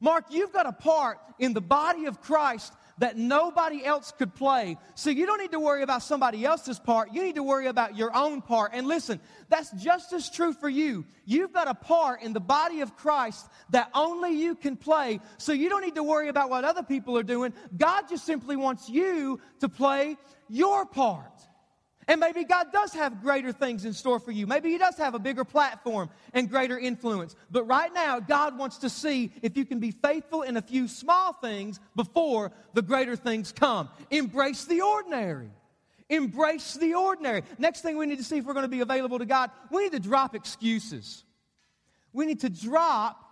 [0.00, 4.76] Mark, you've got a part in the body of Christ that nobody else could play.
[4.94, 7.12] So you don't need to worry about somebody else's part.
[7.14, 8.72] You need to worry about your own part.
[8.74, 11.06] And listen, that's just as true for you.
[11.24, 15.20] You've got a part in the body of Christ that only you can play.
[15.38, 17.54] So you don't need to worry about what other people are doing.
[17.74, 21.32] God just simply wants you to play your part.
[22.10, 24.44] And maybe God does have greater things in store for you.
[24.44, 27.36] Maybe He does have a bigger platform and greater influence.
[27.52, 30.88] But right now, God wants to see if you can be faithful in a few
[30.88, 33.90] small things before the greater things come.
[34.10, 35.50] Embrace the ordinary.
[36.08, 37.44] Embrace the ordinary.
[37.58, 39.84] Next thing we need to see if we're going to be available to God, we
[39.84, 41.22] need to drop excuses.
[42.12, 43.29] We need to drop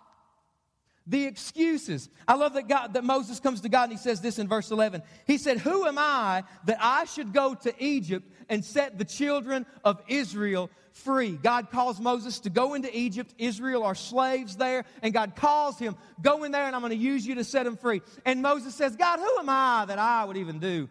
[1.09, 2.07] the excuses.
[2.27, 4.69] I love that God that Moses comes to God and he says this in verse
[4.69, 5.01] 11.
[5.25, 9.65] He said, "Who am I that I should go to Egypt and set the children
[9.83, 13.33] of Israel free?" God calls Moses to go into Egypt.
[13.39, 16.95] Israel are slaves there, and God calls him, "Go in there and I'm going to
[16.95, 20.25] use you to set them free." And Moses says, "God, who am I that I
[20.25, 20.89] would even do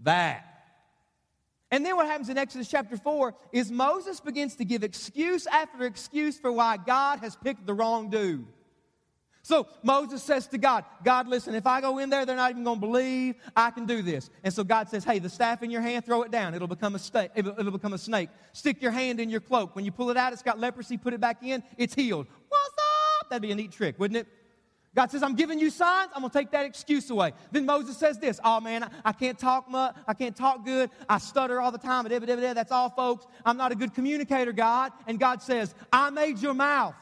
[0.00, 0.44] that?"
[1.72, 5.84] And then what happens in Exodus chapter 4 is Moses begins to give excuse after
[5.84, 8.46] excuse for why God has picked the wrong dude.
[9.46, 12.64] So Moses says to God, God, listen, if I go in there, they're not even
[12.64, 14.28] going to believe I can do this.
[14.42, 16.52] And so God says, hey, the staff in your hand, throw it down.
[16.52, 18.28] It'll become a, sta- it'll, it'll become a snake.
[18.52, 19.76] Stick your hand in your cloak.
[19.76, 20.96] When you pull it out, it's got leprosy.
[20.96, 21.62] Put it back in.
[21.78, 22.26] It's healed.
[22.48, 22.74] What's
[23.20, 23.30] up?
[23.30, 24.26] That'd be a neat trick, wouldn't it?
[24.96, 26.10] God says, I'm giving you signs.
[26.12, 27.32] I'm going to take that excuse away.
[27.52, 29.94] Then Moses says this, oh man, I, I can't talk much.
[30.08, 30.90] I can't talk good.
[31.08, 32.08] I stutter all the time.
[32.08, 33.28] That's all, folks.
[33.44, 34.90] I'm not a good communicator, God.
[35.06, 36.96] And God says, I made your mouth.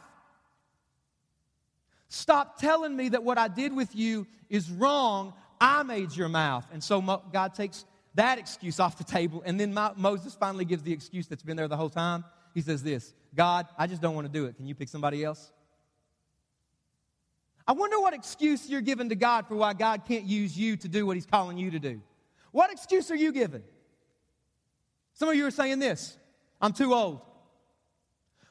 [2.14, 5.35] Stop telling me that what I did with you is wrong.
[5.61, 6.64] I made your mouth.
[6.72, 9.42] And so God takes that excuse off the table.
[9.44, 12.24] And then Moses finally gives the excuse that's been there the whole time.
[12.55, 14.57] He says this God, I just don't want to do it.
[14.57, 15.50] Can you pick somebody else?
[17.66, 20.87] I wonder what excuse you're giving to God for why God can't use you to
[20.87, 22.00] do what He's calling you to do.
[22.53, 23.64] What excuse are you giving?
[25.14, 26.16] Some of you are saying this
[26.61, 27.22] I'm too old.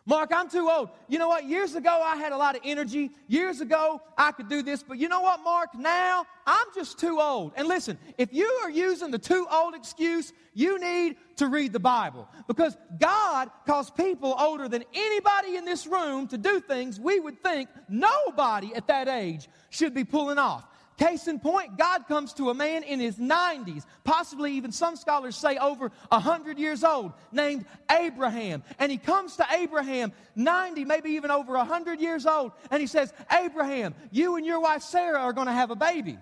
[0.06, 0.89] Mark, I'm too old.
[1.08, 1.46] You know what?
[1.46, 3.12] Years ago, I had a lot of energy.
[3.28, 4.84] Years ago, I could do this.
[4.84, 5.76] But you know what, Mark?
[5.76, 7.54] Now, I'm just too old.
[7.56, 11.80] And listen, if you are using the too old excuse, you need to read the
[11.80, 12.27] Bible.
[12.48, 17.42] Because God calls people older than anybody in this room to do things we would
[17.42, 20.65] think nobody at that age should be pulling off.
[21.04, 25.35] Case in point, God comes to a man in his 90s, possibly even some scholars
[25.35, 28.63] say over 100 years old, named Abraham.
[28.79, 33.12] And he comes to Abraham, 90, maybe even over 100 years old, and he says,
[33.29, 36.17] Abraham, you and your wife Sarah are going to have a baby.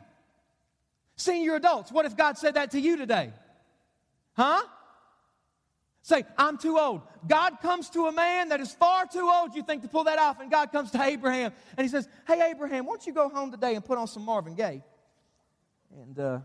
[1.16, 3.34] Senior adults, what if God said that to you today?
[4.34, 4.64] Huh?
[6.04, 7.02] Say, I'm too old.
[7.28, 10.18] God comes to a man that is far too old, you think, to pull that
[10.18, 10.40] off.
[10.40, 13.52] And God comes to Abraham and he says, Hey, Abraham, why don't you go home
[13.52, 14.84] today and put on some Marvin Gaye?
[16.02, 16.40] And uh,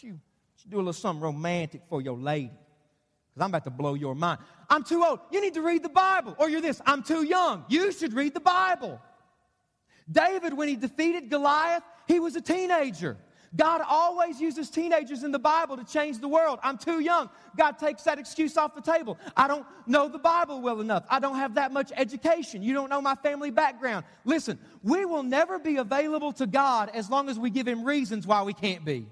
[0.00, 0.18] you,
[0.58, 2.50] you do a little something romantic for your lady.
[2.50, 4.40] Because I'm about to blow your mind.
[4.68, 5.20] I'm too old.
[5.30, 6.34] You need to read the Bible.
[6.38, 7.64] Or you're this, I'm too young.
[7.68, 9.00] You should read the Bible.
[10.10, 13.16] David, when he defeated Goliath, he was a teenager.
[13.54, 16.58] God always uses teenagers in the Bible to change the world.
[16.62, 17.30] I'm too young.
[17.56, 19.18] God takes that excuse off the table.
[19.36, 21.04] I don't know the Bible well enough.
[21.08, 22.62] I don't have that much education.
[22.62, 24.04] You don't know my family background.
[24.24, 28.26] Listen, we will never be available to God as long as we give Him reasons
[28.26, 29.06] why we can't be.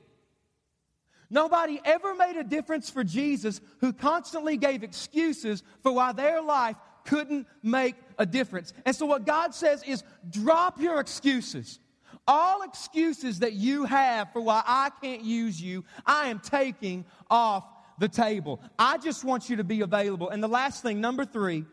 [1.31, 6.77] Nobody ever made a difference for Jesus who constantly gave excuses for why their life
[7.05, 8.73] couldn't make a difference.
[8.85, 11.79] And so, what God says is drop your excuses.
[12.27, 17.65] All excuses that you have for why I can't use you, I am taking off
[17.99, 18.61] the table.
[18.79, 20.31] I just want you to be available.
[20.31, 21.65] And the last thing, number three,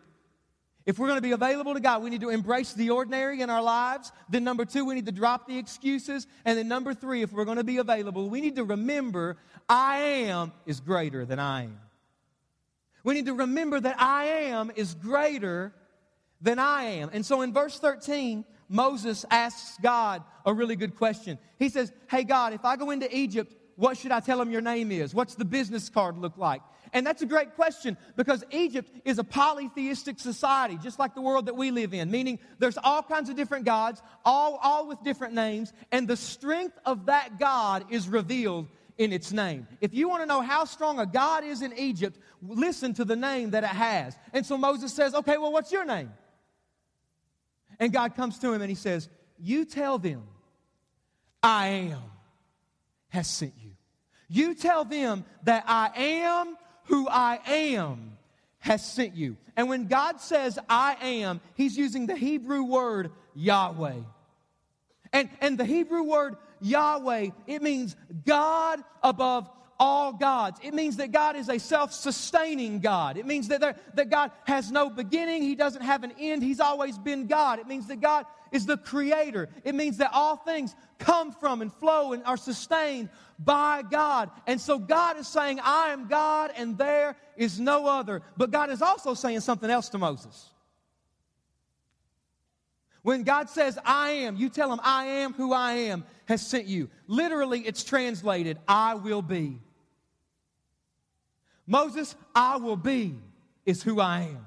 [0.85, 3.49] if we're going to be available to God, we need to embrace the ordinary in
[3.49, 4.11] our lives.
[4.29, 6.25] Then, number two, we need to drop the excuses.
[6.43, 9.37] And then, number three, if we're going to be available, we need to remember
[9.69, 11.79] I am is greater than I am.
[13.03, 15.73] We need to remember that I am is greater
[16.41, 17.09] than I am.
[17.13, 21.37] And so in verse 13, Moses asks God a really good question.
[21.59, 24.61] He says, Hey, God, if I go into Egypt, what should I tell them your
[24.61, 25.13] name is?
[25.13, 26.61] What's the business card look like?
[26.93, 31.47] And that's a great question because Egypt is a polytheistic society, just like the world
[31.47, 35.33] that we live in, meaning there's all kinds of different gods, all, all with different
[35.33, 38.67] names, and the strength of that God is revealed
[38.97, 39.67] in its name.
[39.81, 43.15] If you want to know how strong a God is in Egypt, listen to the
[43.15, 44.15] name that it has.
[44.31, 46.11] And so Moses says, Okay, well, what's your name?
[47.81, 49.09] And God comes to him and he says,
[49.39, 50.21] You tell them,
[51.41, 52.03] I am
[53.09, 53.71] has sent you.
[54.29, 56.55] You tell them that I am
[56.85, 58.17] who I am
[58.59, 59.35] has sent you.
[59.57, 63.97] And when God says I am, he's using the Hebrew word Yahweh.
[65.11, 69.49] And, and the Hebrew word Yahweh, it means God above
[69.81, 70.59] all gods.
[70.63, 73.17] It means that God is a self sustaining God.
[73.17, 76.59] It means that, there, that God has no beginning, He doesn't have an end, He's
[76.59, 77.57] always been God.
[77.57, 79.49] It means that God is the creator.
[79.63, 83.09] It means that all things come from and flow and are sustained
[83.39, 84.29] by God.
[84.45, 88.21] And so God is saying, I am God and there is no other.
[88.37, 90.51] But God is also saying something else to Moses.
[93.01, 96.67] When God says, I am, you tell him, I am who I am has sent
[96.67, 96.91] you.
[97.07, 99.59] Literally, it's translated, I will be.
[101.71, 103.15] Moses, I will be
[103.65, 104.45] is who I am.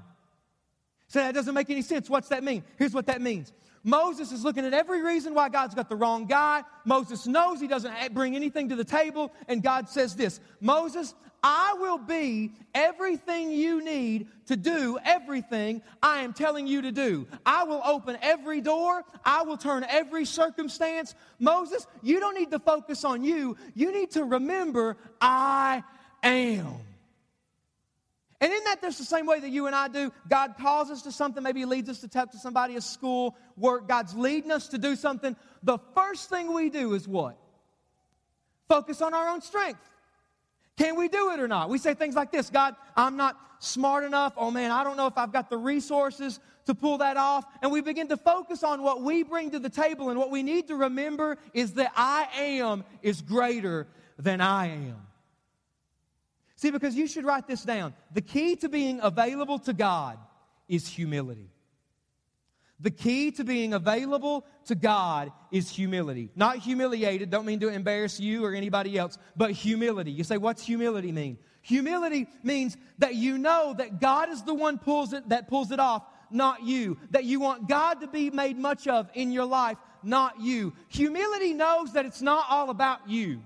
[1.08, 2.10] So that doesn't make any sense.
[2.10, 2.62] What's that mean?
[2.76, 3.50] Here's what that means.
[3.82, 6.64] Moses is looking at every reason why God's got the wrong guy.
[6.84, 11.74] Moses knows he doesn't bring anything to the table, and God says this Moses, I
[11.78, 17.26] will be everything you need to do everything I am telling you to do.
[17.46, 19.02] I will open every door.
[19.24, 21.14] I will turn every circumstance.
[21.38, 23.56] Moses, you don't need to focus on you.
[23.74, 25.82] You need to remember I
[26.22, 26.80] am.
[28.44, 30.12] And in that, just the same way that you and I do.
[30.28, 31.42] God calls us to something.
[31.42, 33.88] Maybe He leads us to talk to somebody at school, work.
[33.88, 35.34] God's leading us to do something.
[35.62, 37.38] The first thing we do is what?
[38.68, 39.80] Focus on our own strength.
[40.76, 41.70] Can we do it or not?
[41.70, 44.34] We say things like this God, I'm not smart enough.
[44.36, 47.46] Oh man, I don't know if I've got the resources to pull that off.
[47.62, 50.10] And we begin to focus on what we bring to the table.
[50.10, 53.86] And what we need to remember is that I am is greater
[54.18, 54.96] than I am.
[56.56, 57.94] See, because you should write this down.
[58.12, 60.18] The key to being available to God
[60.68, 61.50] is humility.
[62.80, 66.30] The key to being available to God is humility.
[66.34, 70.10] Not humiliated, don't mean to embarrass you or anybody else, but humility.
[70.10, 71.38] You say, what's humility mean?
[71.62, 75.80] Humility means that you know that God is the one pulls it, that pulls it
[75.80, 76.98] off, not you.
[77.10, 80.74] That you want God to be made much of in your life, not you.
[80.88, 83.40] Humility knows that it's not all about you.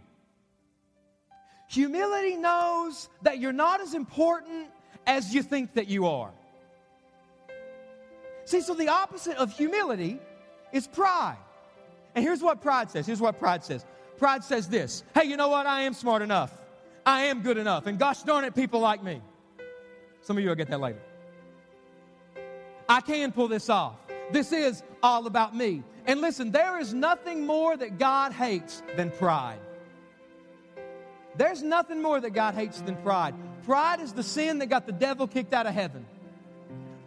[1.69, 4.69] Humility knows that you're not as important
[5.07, 6.31] as you think that you are.
[8.47, 10.19] See, so the opposite of humility
[10.73, 11.37] is pride.
[12.15, 13.07] And here's what pride says.
[13.07, 13.85] Here's what pride says.
[14.17, 15.67] Pride says this Hey, you know what?
[15.67, 16.53] I am smart enough.
[17.05, 17.87] I am good enough.
[17.87, 19.21] And gosh darn it, people like me.
[20.23, 21.01] Some of you will get that later.
[22.89, 23.97] I can pull this off.
[24.31, 25.83] This is all about me.
[26.07, 29.59] And listen, there is nothing more that God hates than pride.
[31.39, 33.33] There's nothing more that God hates than pride.
[33.65, 36.05] Pride is the sin that got the devil kicked out of heaven.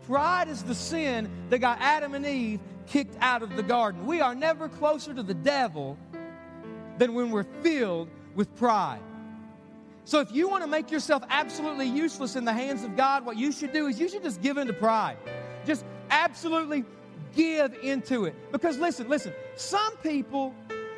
[0.07, 4.05] Pride is the sin that got Adam and Eve kicked out of the garden.
[4.05, 5.97] We are never closer to the devil
[6.97, 9.01] than when we're filled with pride.
[10.05, 13.35] So if you want to make yourself absolutely useless in the hands of God, what
[13.35, 15.17] you should do is you should just give into pride.
[15.65, 16.85] Just absolutely
[17.35, 18.51] give into it.
[18.53, 20.55] Because listen, listen, some people,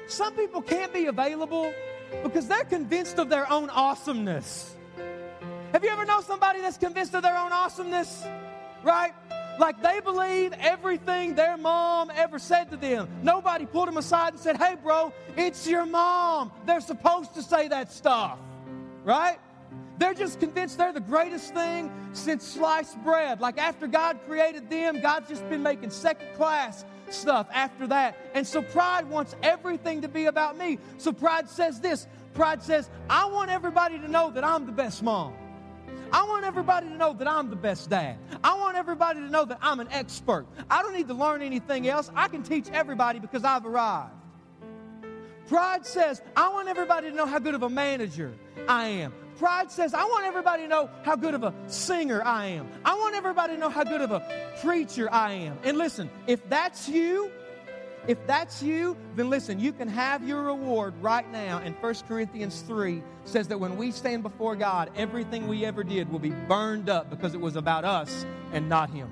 [0.07, 1.73] some people can't be available
[2.21, 4.75] because they're convinced of their own awesomeness.
[5.71, 8.25] Have you ever known somebody that's convinced of their own awesomeness?
[8.83, 9.13] Right?
[9.59, 13.07] Like they believe everything their mom ever said to them.
[13.21, 16.51] Nobody pulled them aside and said, Hey, bro, it's your mom.
[16.65, 18.37] They're supposed to say that stuff.
[19.03, 19.37] Right?
[19.97, 23.41] They're just convinced they're the greatest thing since sliced bread.
[23.41, 28.17] Like after God created them, God's just been making second class stuff after that.
[28.33, 30.79] And so pride wants everything to be about me.
[30.97, 35.03] So pride says this pride says, I want everybody to know that I'm the best
[35.03, 35.33] mom.
[36.11, 38.17] I want everybody to know that I'm the best dad.
[38.43, 40.45] I want everybody to know that I'm an expert.
[40.69, 42.11] I don't need to learn anything else.
[42.15, 44.13] I can teach everybody because I've arrived.
[45.47, 48.33] Pride says, I want everybody to know how good of a manager
[48.67, 49.13] I am.
[49.43, 52.65] Pride says, I want everybody to know how good of a singer I am.
[52.85, 54.25] I want everybody to know how good of a
[54.61, 55.57] preacher I am.
[55.65, 57.29] And listen, if that's you,
[58.07, 61.57] if that's you, then listen, you can have your reward right now.
[61.61, 66.09] And 1 Corinthians 3 says that when we stand before God, everything we ever did
[66.09, 69.09] will be burned up because it was about us and not Him.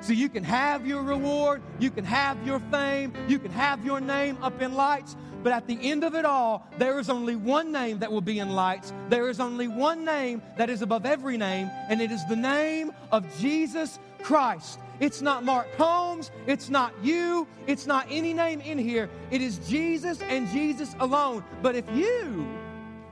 [0.00, 4.00] So you can have your reward, you can have your fame, you can have your
[4.00, 7.70] name up in lights, but at the end of it all, there is only one
[7.70, 8.92] name that will be in lights.
[9.08, 12.92] There is only one name that is above every name, and it is the name
[13.12, 14.80] of Jesus Christ.
[15.00, 16.32] It's not Mark Holmes.
[16.46, 17.46] It's not you.
[17.68, 19.08] It's not any name in here.
[19.30, 21.44] It is Jesus and Jesus alone.
[21.62, 22.46] But if you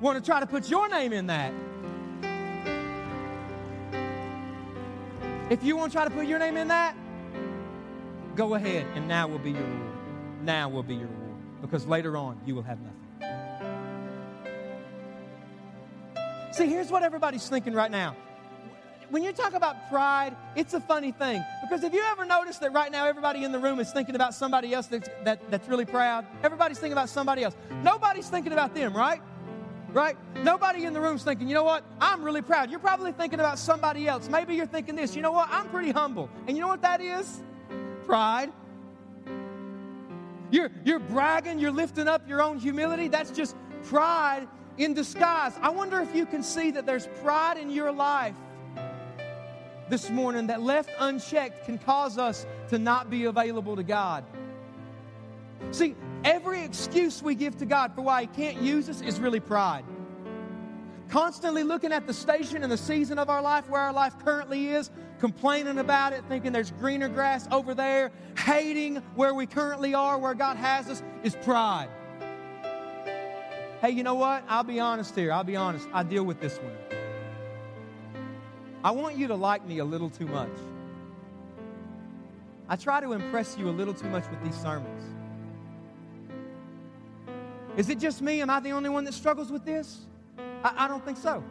[0.01, 1.53] want to try to put your name in that,
[5.49, 6.97] if you want to try to put your name in that,
[8.35, 9.97] go ahead, and now will be your reward.
[10.43, 11.26] Now will be your reward
[11.61, 13.07] because later on you will have nothing.
[16.53, 18.17] See, here's what everybody's thinking right now.
[19.11, 21.45] When you talk about pride, it's a funny thing.
[21.63, 24.35] Because if you ever notice that right now everybody in the room is thinking about
[24.35, 27.55] somebody else that's, that, that's really proud, everybody's thinking about somebody else.
[27.83, 29.21] Nobody's thinking about them, right?
[29.93, 30.17] Right?
[30.43, 31.85] Nobody in the room's thinking, you know what?
[32.01, 32.71] I'm really proud.
[32.71, 34.29] You're probably thinking about somebody else.
[34.29, 35.49] Maybe you're thinking this, you know what?
[35.51, 36.29] I'm pretty humble.
[36.47, 37.43] And you know what that is?
[38.07, 38.51] Pride.
[40.51, 43.09] You're, you're bragging, you're lifting up your own humility.
[43.09, 44.47] That's just pride
[44.79, 45.53] in disguise.
[45.61, 48.35] I wonder if you can see that there's pride in your life
[49.89, 54.25] this morning that left unchecked can cause us to not be available to God.
[55.71, 55.95] See,
[56.25, 59.85] every excuse we give to God for why He can't use us is really pride.
[61.09, 64.69] Constantly looking at the station and the season of our life, where our life currently
[64.69, 70.19] is, complaining about it, thinking there's greener grass over there, hating where we currently are,
[70.19, 71.89] where God has us, is pride.
[73.81, 74.45] Hey, you know what?
[74.49, 75.33] I'll be honest here.
[75.33, 75.89] I'll be honest.
[75.93, 76.77] I deal with this one.
[78.83, 80.51] I want you to like me a little too much.
[82.69, 85.03] I try to impress you a little too much with these sermons.
[87.77, 88.41] Is it just me?
[88.41, 90.07] Am I the only one that struggles with this?
[90.65, 91.45] I, I don't think so.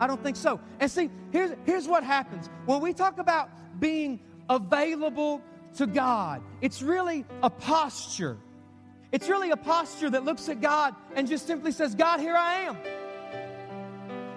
[0.00, 0.60] I don't think so.
[0.80, 2.48] And see, here's, here's what happens.
[2.66, 5.42] When we talk about being available
[5.76, 8.38] to God, it's really a posture.
[9.10, 12.54] It's really a posture that looks at God and just simply says, God, here I
[12.62, 12.76] am.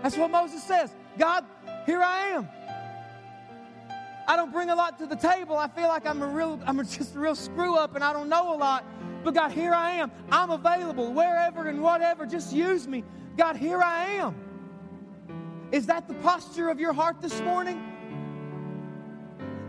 [0.01, 0.91] That's what Moses says.
[1.17, 1.45] God,
[1.85, 2.49] here I am.
[4.27, 5.57] I don't bring a lot to the table.
[5.57, 8.29] I feel like I'm a real, I'm just a real screw up and I don't
[8.29, 8.85] know a lot.
[9.23, 10.11] But God, here I am.
[10.31, 12.25] I'm available wherever and whatever.
[12.25, 13.03] Just use me.
[13.37, 14.35] God, here I am.
[15.71, 17.81] Is that the posture of your heart this morning?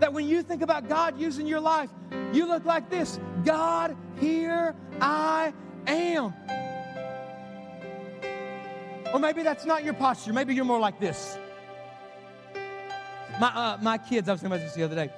[0.00, 1.90] That when you think about God using your life,
[2.32, 5.52] you look like this God, here I
[5.86, 6.34] am.
[9.12, 10.32] Or maybe that's not your posture.
[10.32, 11.38] Maybe you're more like this.
[13.40, 15.10] My, uh, my kids, I was thinking about this the other day.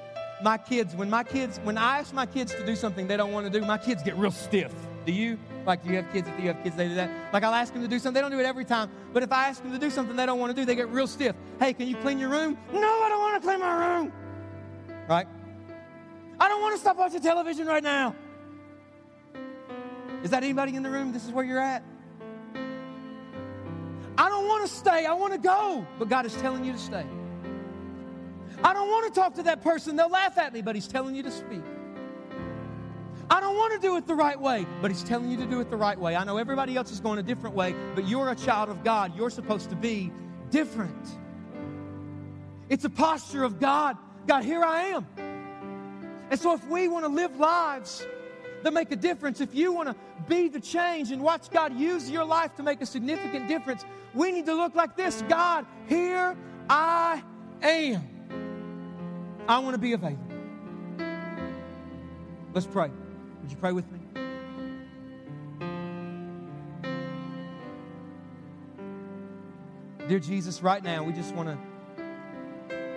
[0.42, 3.32] My kids, when my kids, when I ask my kids to do something they don't
[3.32, 4.74] want to do, my kids get real stiff.
[5.04, 5.38] Do you?
[5.66, 6.28] Like, do you have kids?
[6.28, 7.10] If you have kids, they do that.
[7.32, 8.14] Like, I'll ask them to do something.
[8.14, 8.90] They don't do it every time.
[9.12, 10.88] But if I ask them to do something they don't want to do, they get
[10.88, 11.36] real stiff.
[11.58, 12.56] Hey, can you clean your room?
[12.72, 14.12] No, I don't want to clean my room.
[15.08, 15.26] Right?
[16.40, 18.14] I don't want to stop watching television right now.
[20.22, 21.12] Is that anybody in the room?
[21.12, 21.82] This is where you're at?
[24.16, 25.06] I don't want to stay.
[25.06, 25.86] I want to go.
[25.98, 27.04] But God is telling you to stay.
[28.62, 29.96] I don't want to talk to that person.
[29.96, 31.62] They'll laugh at me, but He's telling you to speak.
[33.34, 35.58] I don't want to do it the right way, but He's telling you to do
[35.58, 36.14] it the right way.
[36.14, 39.16] I know everybody else is going a different way, but you're a child of God.
[39.16, 40.12] You're supposed to be
[40.50, 41.04] different.
[42.68, 43.96] It's a posture of God.
[44.28, 45.04] God, here I am.
[46.30, 48.06] And so if we want to live lives
[48.62, 49.96] that make a difference, if you want to
[50.28, 54.30] be the change and watch God use your life to make a significant difference, we
[54.30, 56.36] need to look like this God, here
[56.70, 57.20] I
[57.62, 59.44] am.
[59.48, 60.22] I want to be available.
[62.52, 62.92] Let's pray.
[63.44, 64.00] Would you pray with me?
[70.08, 71.58] Dear Jesus, right now we just want to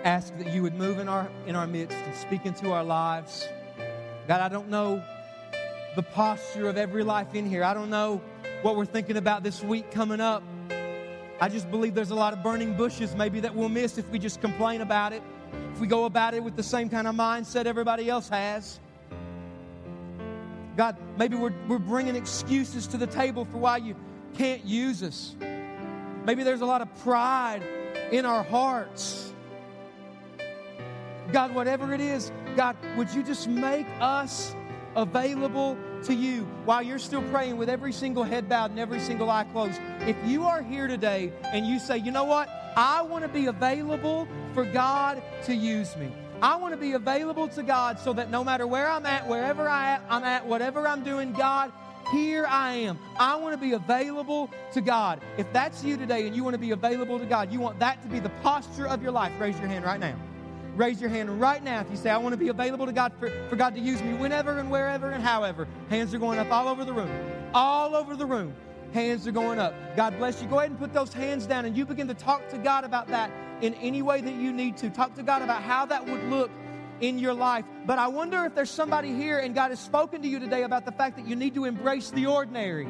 [0.04, 3.46] ask that you would move in our in our midst and speak into our lives.
[4.26, 5.02] God, I don't know
[5.96, 7.62] the posture of every life in here.
[7.62, 8.18] I don't know
[8.62, 10.42] what we're thinking about this week coming up.
[11.42, 14.18] I just believe there's a lot of burning bushes maybe that we'll miss if we
[14.18, 15.22] just complain about it.
[15.74, 18.80] If we go about it with the same kind of mindset everybody else has.
[20.78, 23.96] God, maybe we're, we're bringing excuses to the table for why you
[24.34, 25.34] can't use us.
[26.24, 27.64] Maybe there's a lot of pride
[28.12, 29.34] in our hearts.
[31.32, 34.54] God, whatever it is, God, would you just make us
[34.94, 39.32] available to you while you're still praying with every single head bowed and every single
[39.32, 39.80] eye closed?
[40.02, 42.48] If you are here today and you say, you know what?
[42.76, 46.12] I want to be available for God to use me.
[46.40, 49.68] I want to be available to God so that no matter where I'm at, wherever
[49.68, 51.72] I am I'm at, whatever I'm doing, God,
[52.12, 52.98] here I am.
[53.18, 55.20] I want to be available to God.
[55.36, 58.00] If that's you today and you want to be available to God, you want that
[58.02, 60.16] to be the posture of your life, raise your hand right now.
[60.76, 63.12] Raise your hand right now if you say, I want to be available to God
[63.18, 65.66] for, for God to use me whenever and wherever and however.
[65.90, 67.10] Hands are going up all over the room.
[67.52, 68.54] All over the room.
[68.92, 69.74] Hands are going up.
[69.96, 70.48] God bless you.
[70.48, 73.08] Go ahead and put those hands down and you begin to talk to God about
[73.08, 73.28] that
[73.60, 74.90] in any way that you need to.
[74.90, 76.50] Talk to God about how that would look
[77.00, 77.64] in your life.
[77.86, 80.84] But I wonder if there's somebody here and God has spoken to you today about
[80.84, 82.88] the fact that you need to embrace the ordinary.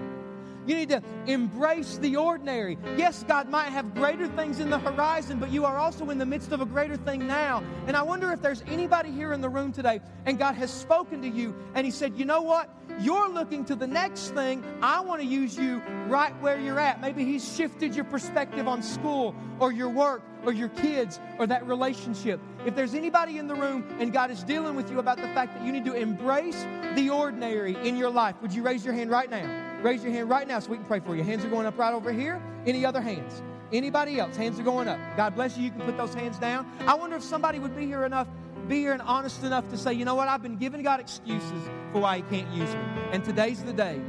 [0.67, 2.77] You need to embrace the ordinary.
[2.99, 6.27] Yes, God might have greater things in the horizon, but you are also in the
[6.27, 7.63] midst of a greater thing now.
[7.87, 11.23] And I wonder if there's anybody here in the room today and God has spoken
[11.23, 12.69] to you and He said, You know what?
[13.01, 14.65] You're looking to the next thing.
[14.83, 17.01] I want to use you right where you're at.
[17.01, 21.67] Maybe He's shifted your perspective on school or your work or your kids or that
[21.67, 22.41] relationship.
[22.67, 25.55] If there's anybody in the room and God is dealing with you about the fact
[25.55, 29.11] that you need to embrace the ordinary in your life, would you raise your hand
[29.11, 29.81] right now?
[29.83, 31.23] Raise your hand right now so we can pray for you.
[31.23, 32.43] Hands are going up right over here.
[32.67, 33.43] Any other hands?
[33.73, 34.35] Anybody else?
[34.35, 34.99] Hands are going up.
[35.17, 35.65] God bless you.
[35.65, 36.67] You can put those hands down.
[36.81, 38.27] I wonder if somebody would be here enough,
[38.69, 40.29] be here and honest enough to say, you know what?
[40.29, 41.63] I've been giving God excuses
[41.93, 42.81] for why He can't use me.
[43.13, 44.01] And today's the day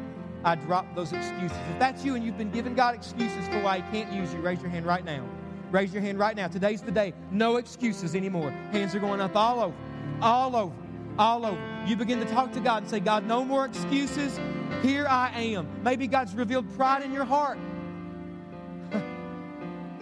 [0.43, 1.57] I drop those excuses.
[1.71, 4.41] If that's you and you've been giving God excuses for why He can't use you,
[4.41, 5.25] raise your hand right now.
[5.71, 6.47] Raise your hand right now.
[6.47, 7.13] Today's the day.
[7.31, 8.51] No excuses anymore.
[8.71, 9.75] Hands are going up all over,
[10.21, 10.75] all over,
[11.17, 11.83] all over.
[11.85, 14.39] You begin to talk to God and say, God, no more excuses.
[14.81, 15.67] Here I am.
[15.83, 17.59] Maybe God's revealed pride in your heart.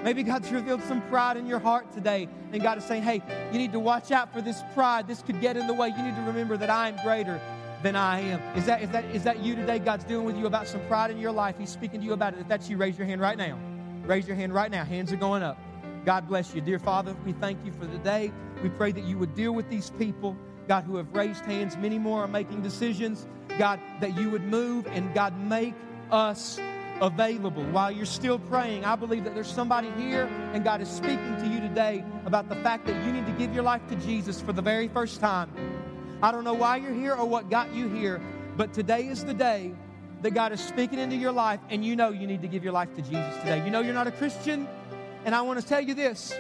[0.08, 3.58] Maybe God's revealed some pride in your heart today, and God is saying, Hey, you
[3.58, 5.06] need to watch out for this pride.
[5.06, 5.90] This could get in the way.
[5.90, 7.42] You need to remember that I am greater
[7.84, 8.40] than I am.
[8.58, 9.80] Is that, is that, is that you today?
[9.80, 11.58] God's dealing with you about some pride in your life.
[11.60, 12.40] He's speaking to you about it.
[12.40, 13.60] If that's you, raise your hand right now.
[14.06, 14.86] Raise your hand right now.
[14.86, 15.60] Hands are going up.
[16.06, 16.62] God bless you.
[16.62, 18.32] Dear Father, we thank you for the day.
[18.64, 20.38] We pray that you would deal with these people,
[20.70, 21.76] God, who have raised hands.
[21.76, 23.28] Many more are making decisions.
[23.60, 25.74] God, that you would move and God, make
[26.12, 26.62] us
[27.02, 27.64] available.
[27.66, 31.48] While you're still praying, I believe that there's somebody here and God is speaking to
[31.48, 34.54] you today about the fact that you need to give your life to Jesus for
[34.54, 35.50] the very first time.
[36.22, 38.22] I don't know why you're here or what got you here,
[38.56, 39.74] but today is the day
[40.22, 42.74] that God is speaking into your life and you know you need to give your
[42.74, 43.64] life to Jesus today.
[43.64, 44.68] You know you're not a Christian,
[45.26, 46.34] and I want to tell you this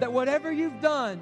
[0.00, 1.20] that whatever you've done,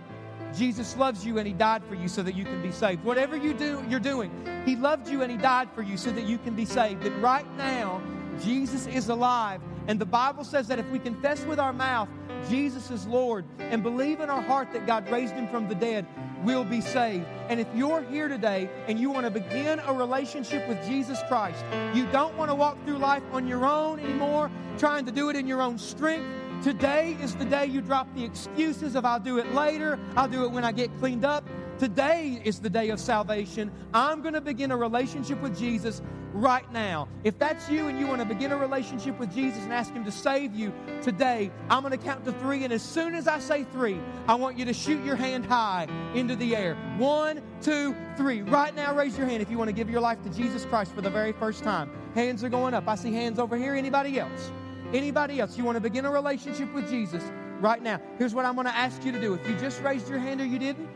[0.55, 3.03] Jesus loves you and He died for you so that you can be saved.
[3.05, 4.31] Whatever you do, you're doing,
[4.65, 7.05] He loved you and He died for you so that you can be saved.
[7.05, 8.03] And right now,
[8.43, 9.61] Jesus is alive.
[9.87, 12.09] And the Bible says that if we confess with our mouth
[12.49, 16.07] Jesus is Lord and believe in our heart that God raised Him from the dead,
[16.45, 17.27] we'll be saved.
[17.49, 21.65] And if you're here today and you want to begin a relationship with Jesus Christ,
[21.95, 25.37] you don't want to walk through life on your own anymore, trying to do it
[25.37, 26.27] in your own strength
[26.63, 30.45] Today is the day you drop the excuses of I'll do it later, I'll do
[30.45, 31.49] it when I get cleaned up.
[31.79, 33.71] Today is the day of salvation.
[33.93, 36.03] I'm going to begin a relationship with Jesus
[36.37, 37.09] right now.
[37.25, 40.05] If that's you and you want to begin a relationship with Jesus and ask Him
[40.05, 40.73] to save you
[41.03, 42.65] today, I'm going to count to three.
[42.65, 45.89] And as soon as I say three, I want you to shoot your hand high
[46.15, 46.75] into the air.
[46.99, 48.43] One, two, three.
[48.43, 50.95] Right now, raise your hand if you want to give your life to Jesus Christ
[50.95, 51.91] for the very first time.
[52.15, 52.87] Hands are going up.
[52.87, 53.75] I see hands over here.
[53.75, 54.51] Anybody else?
[54.93, 57.25] Anybody else, you want to begin a relationship with Jesus
[57.61, 58.01] right now?
[58.19, 59.35] Here's what I'm going to ask you to do.
[59.35, 60.89] If you just raised your hand or you didn't,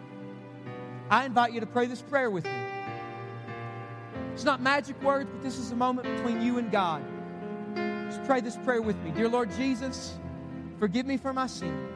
[1.11, 2.70] I invite you to pray this prayer with me.
[4.41, 7.05] It's not magic words, but this is a moment between you and God.
[8.09, 9.11] Just pray this prayer with me.
[9.11, 10.19] Dear Lord Jesus,
[10.79, 11.87] forgive me for my sin.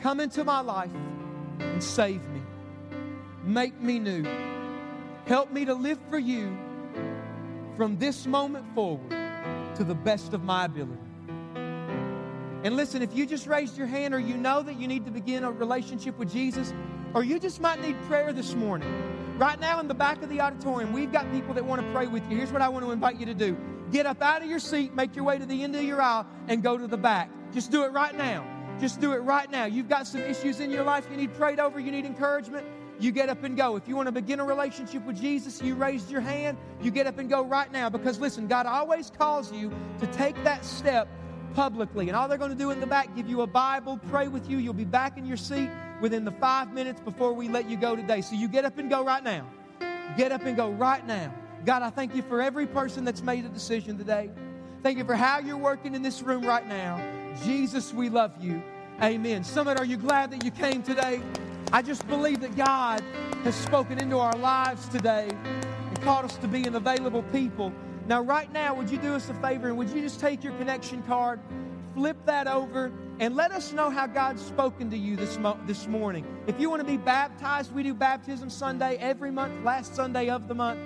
[0.00, 0.92] Come into my life
[1.58, 2.42] and save me.
[3.42, 4.24] Make me new.
[5.26, 6.56] Help me to live for you
[7.76, 9.10] from this moment forward
[9.74, 11.00] to the best of my ability.
[11.56, 15.10] And listen, if you just raised your hand or you know that you need to
[15.10, 16.72] begin a relationship with Jesus,
[17.14, 20.40] or you just might need prayer this morning, right now in the back of the
[20.40, 22.36] auditorium, we've got people that want to pray with you.
[22.36, 23.56] Here's what I want to invite you to do
[23.92, 26.26] get up out of your seat, make your way to the end of your aisle,
[26.48, 27.30] and go to the back.
[27.52, 28.44] Just do it right now.
[28.80, 29.64] Just do it right now.
[29.64, 32.66] You've got some issues in your life you need prayed over, you need encouragement.
[32.98, 33.76] You get up and go.
[33.76, 37.06] If you want to begin a relationship with Jesus, you raised your hand, you get
[37.06, 37.90] up and go right now.
[37.90, 39.70] Because listen, God always calls you
[40.00, 41.06] to take that step
[41.54, 42.08] publicly.
[42.08, 44.48] And all they're going to do in the back, give you a Bible, pray with
[44.48, 44.56] you.
[44.56, 45.70] You'll be back in your seat
[46.00, 48.20] within the five minutes before we let you go today.
[48.20, 49.46] So you get up and go right now.
[50.16, 51.32] Get up and go right now.
[51.64, 54.30] God, I thank you for every person that's made a decision today.
[54.82, 57.00] Thank you for how you're working in this room right now.
[57.44, 58.62] Jesus, we love you.
[59.02, 59.42] Amen.
[59.42, 61.20] Summit, are you glad that you came today?
[61.72, 63.02] I just believe that God
[63.44, 67.72] has spoken into our lives today and called us to be an available people.
[68.06, 70.52] Now, right now, would you do us a favor and would you just take your
[70.54, 71.40] connection card,
[71.94, 75.86] flip that over, and let us know how God's spoken to you this, mo- this
[75.86, 76.26] morning.
[76.46, 80.48] If you want to be baptized, we do Baptism Sunday every month, last Sunday of
[80.48, 80.80] the month.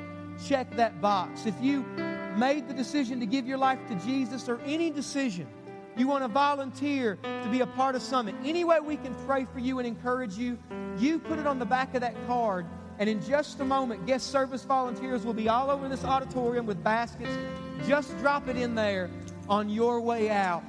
[0.46, 1.46] Check that box.
[1.46, 1.82] If you
[2.36, 5.48] made the decision to give your life to Jesus or any decision,
[5.96, 9.44] you want to volunteer to be a part of Summit, any way we can pray
[9.44, 10.56] for you and encourage you,
[10.98, 12.64] you put it on the back of that card.
[13.00, 16.82] And in just a moment, guest service volunteers will be all over this auditorium with
[16.84, 17.36] baskets.
[17.88, 19.10] Just drop it in there
[19.48, 20.62] on your way out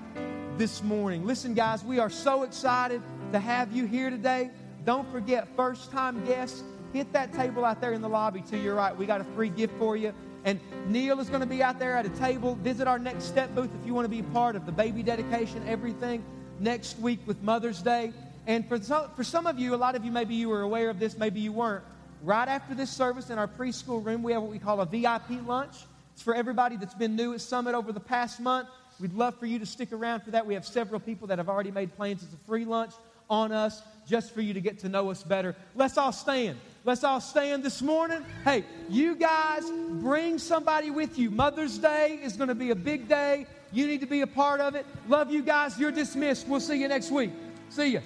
[0.61, 1.25] this morning.
[1.25, 3.01] Listen, guys, we are so excited
[3.31, 4.51] to have you here today.
[4.85, 6.61] Don't forget, first time guests,
[6.93, 8.95] hit that table out there in the lobby to your right.
[8.95, 10.13] We got a free gift for you.
[10.45, 12.53] And Neil is going to be out there at a table.
[12.61, 15.67] Visit our next step booth if you want to be part of the baby dedication,
[15.67, 16.23] everything
[16.59, 18.13] next week with Mother's Day.
[18.45, 20.91] And for some, for some of you, a lot of you, maybe you were aware
[20.91, 21.83] of this, maybe you weren't.
[22.21, 25.43] Right after this service in our preschool room, we have what we call a VIP
[25.43, 25.73] lunch.
[26.13, 28.67] It's for everybody that's been new at Summit over the past month.
[29.01, 30.45] We'd love for you to stick around for that.
[30.45, 32.23] We have several people that have already made plans.
[32.23, 32.91] It's a free lunch
[33.29, 35.55] on us just for you to get to know us better.
[35.75, 36.59] Let's all stand.
[36.83, 38.25] Let's all stand this morning.
[38.43, 39.63] Hey, you guys
[40.01, 41.31] bring somebody with you.
[41.31, 43.47] Mother's Day is going to be a big day.
[43.71, 44.85] You need to be a part of it.
[45.07, 45.79] Love you guys.
[45.79, 46.47] You're dismissed.
[46.47, 47.31] We'll see you next week.
[47.69, 48.01] See you.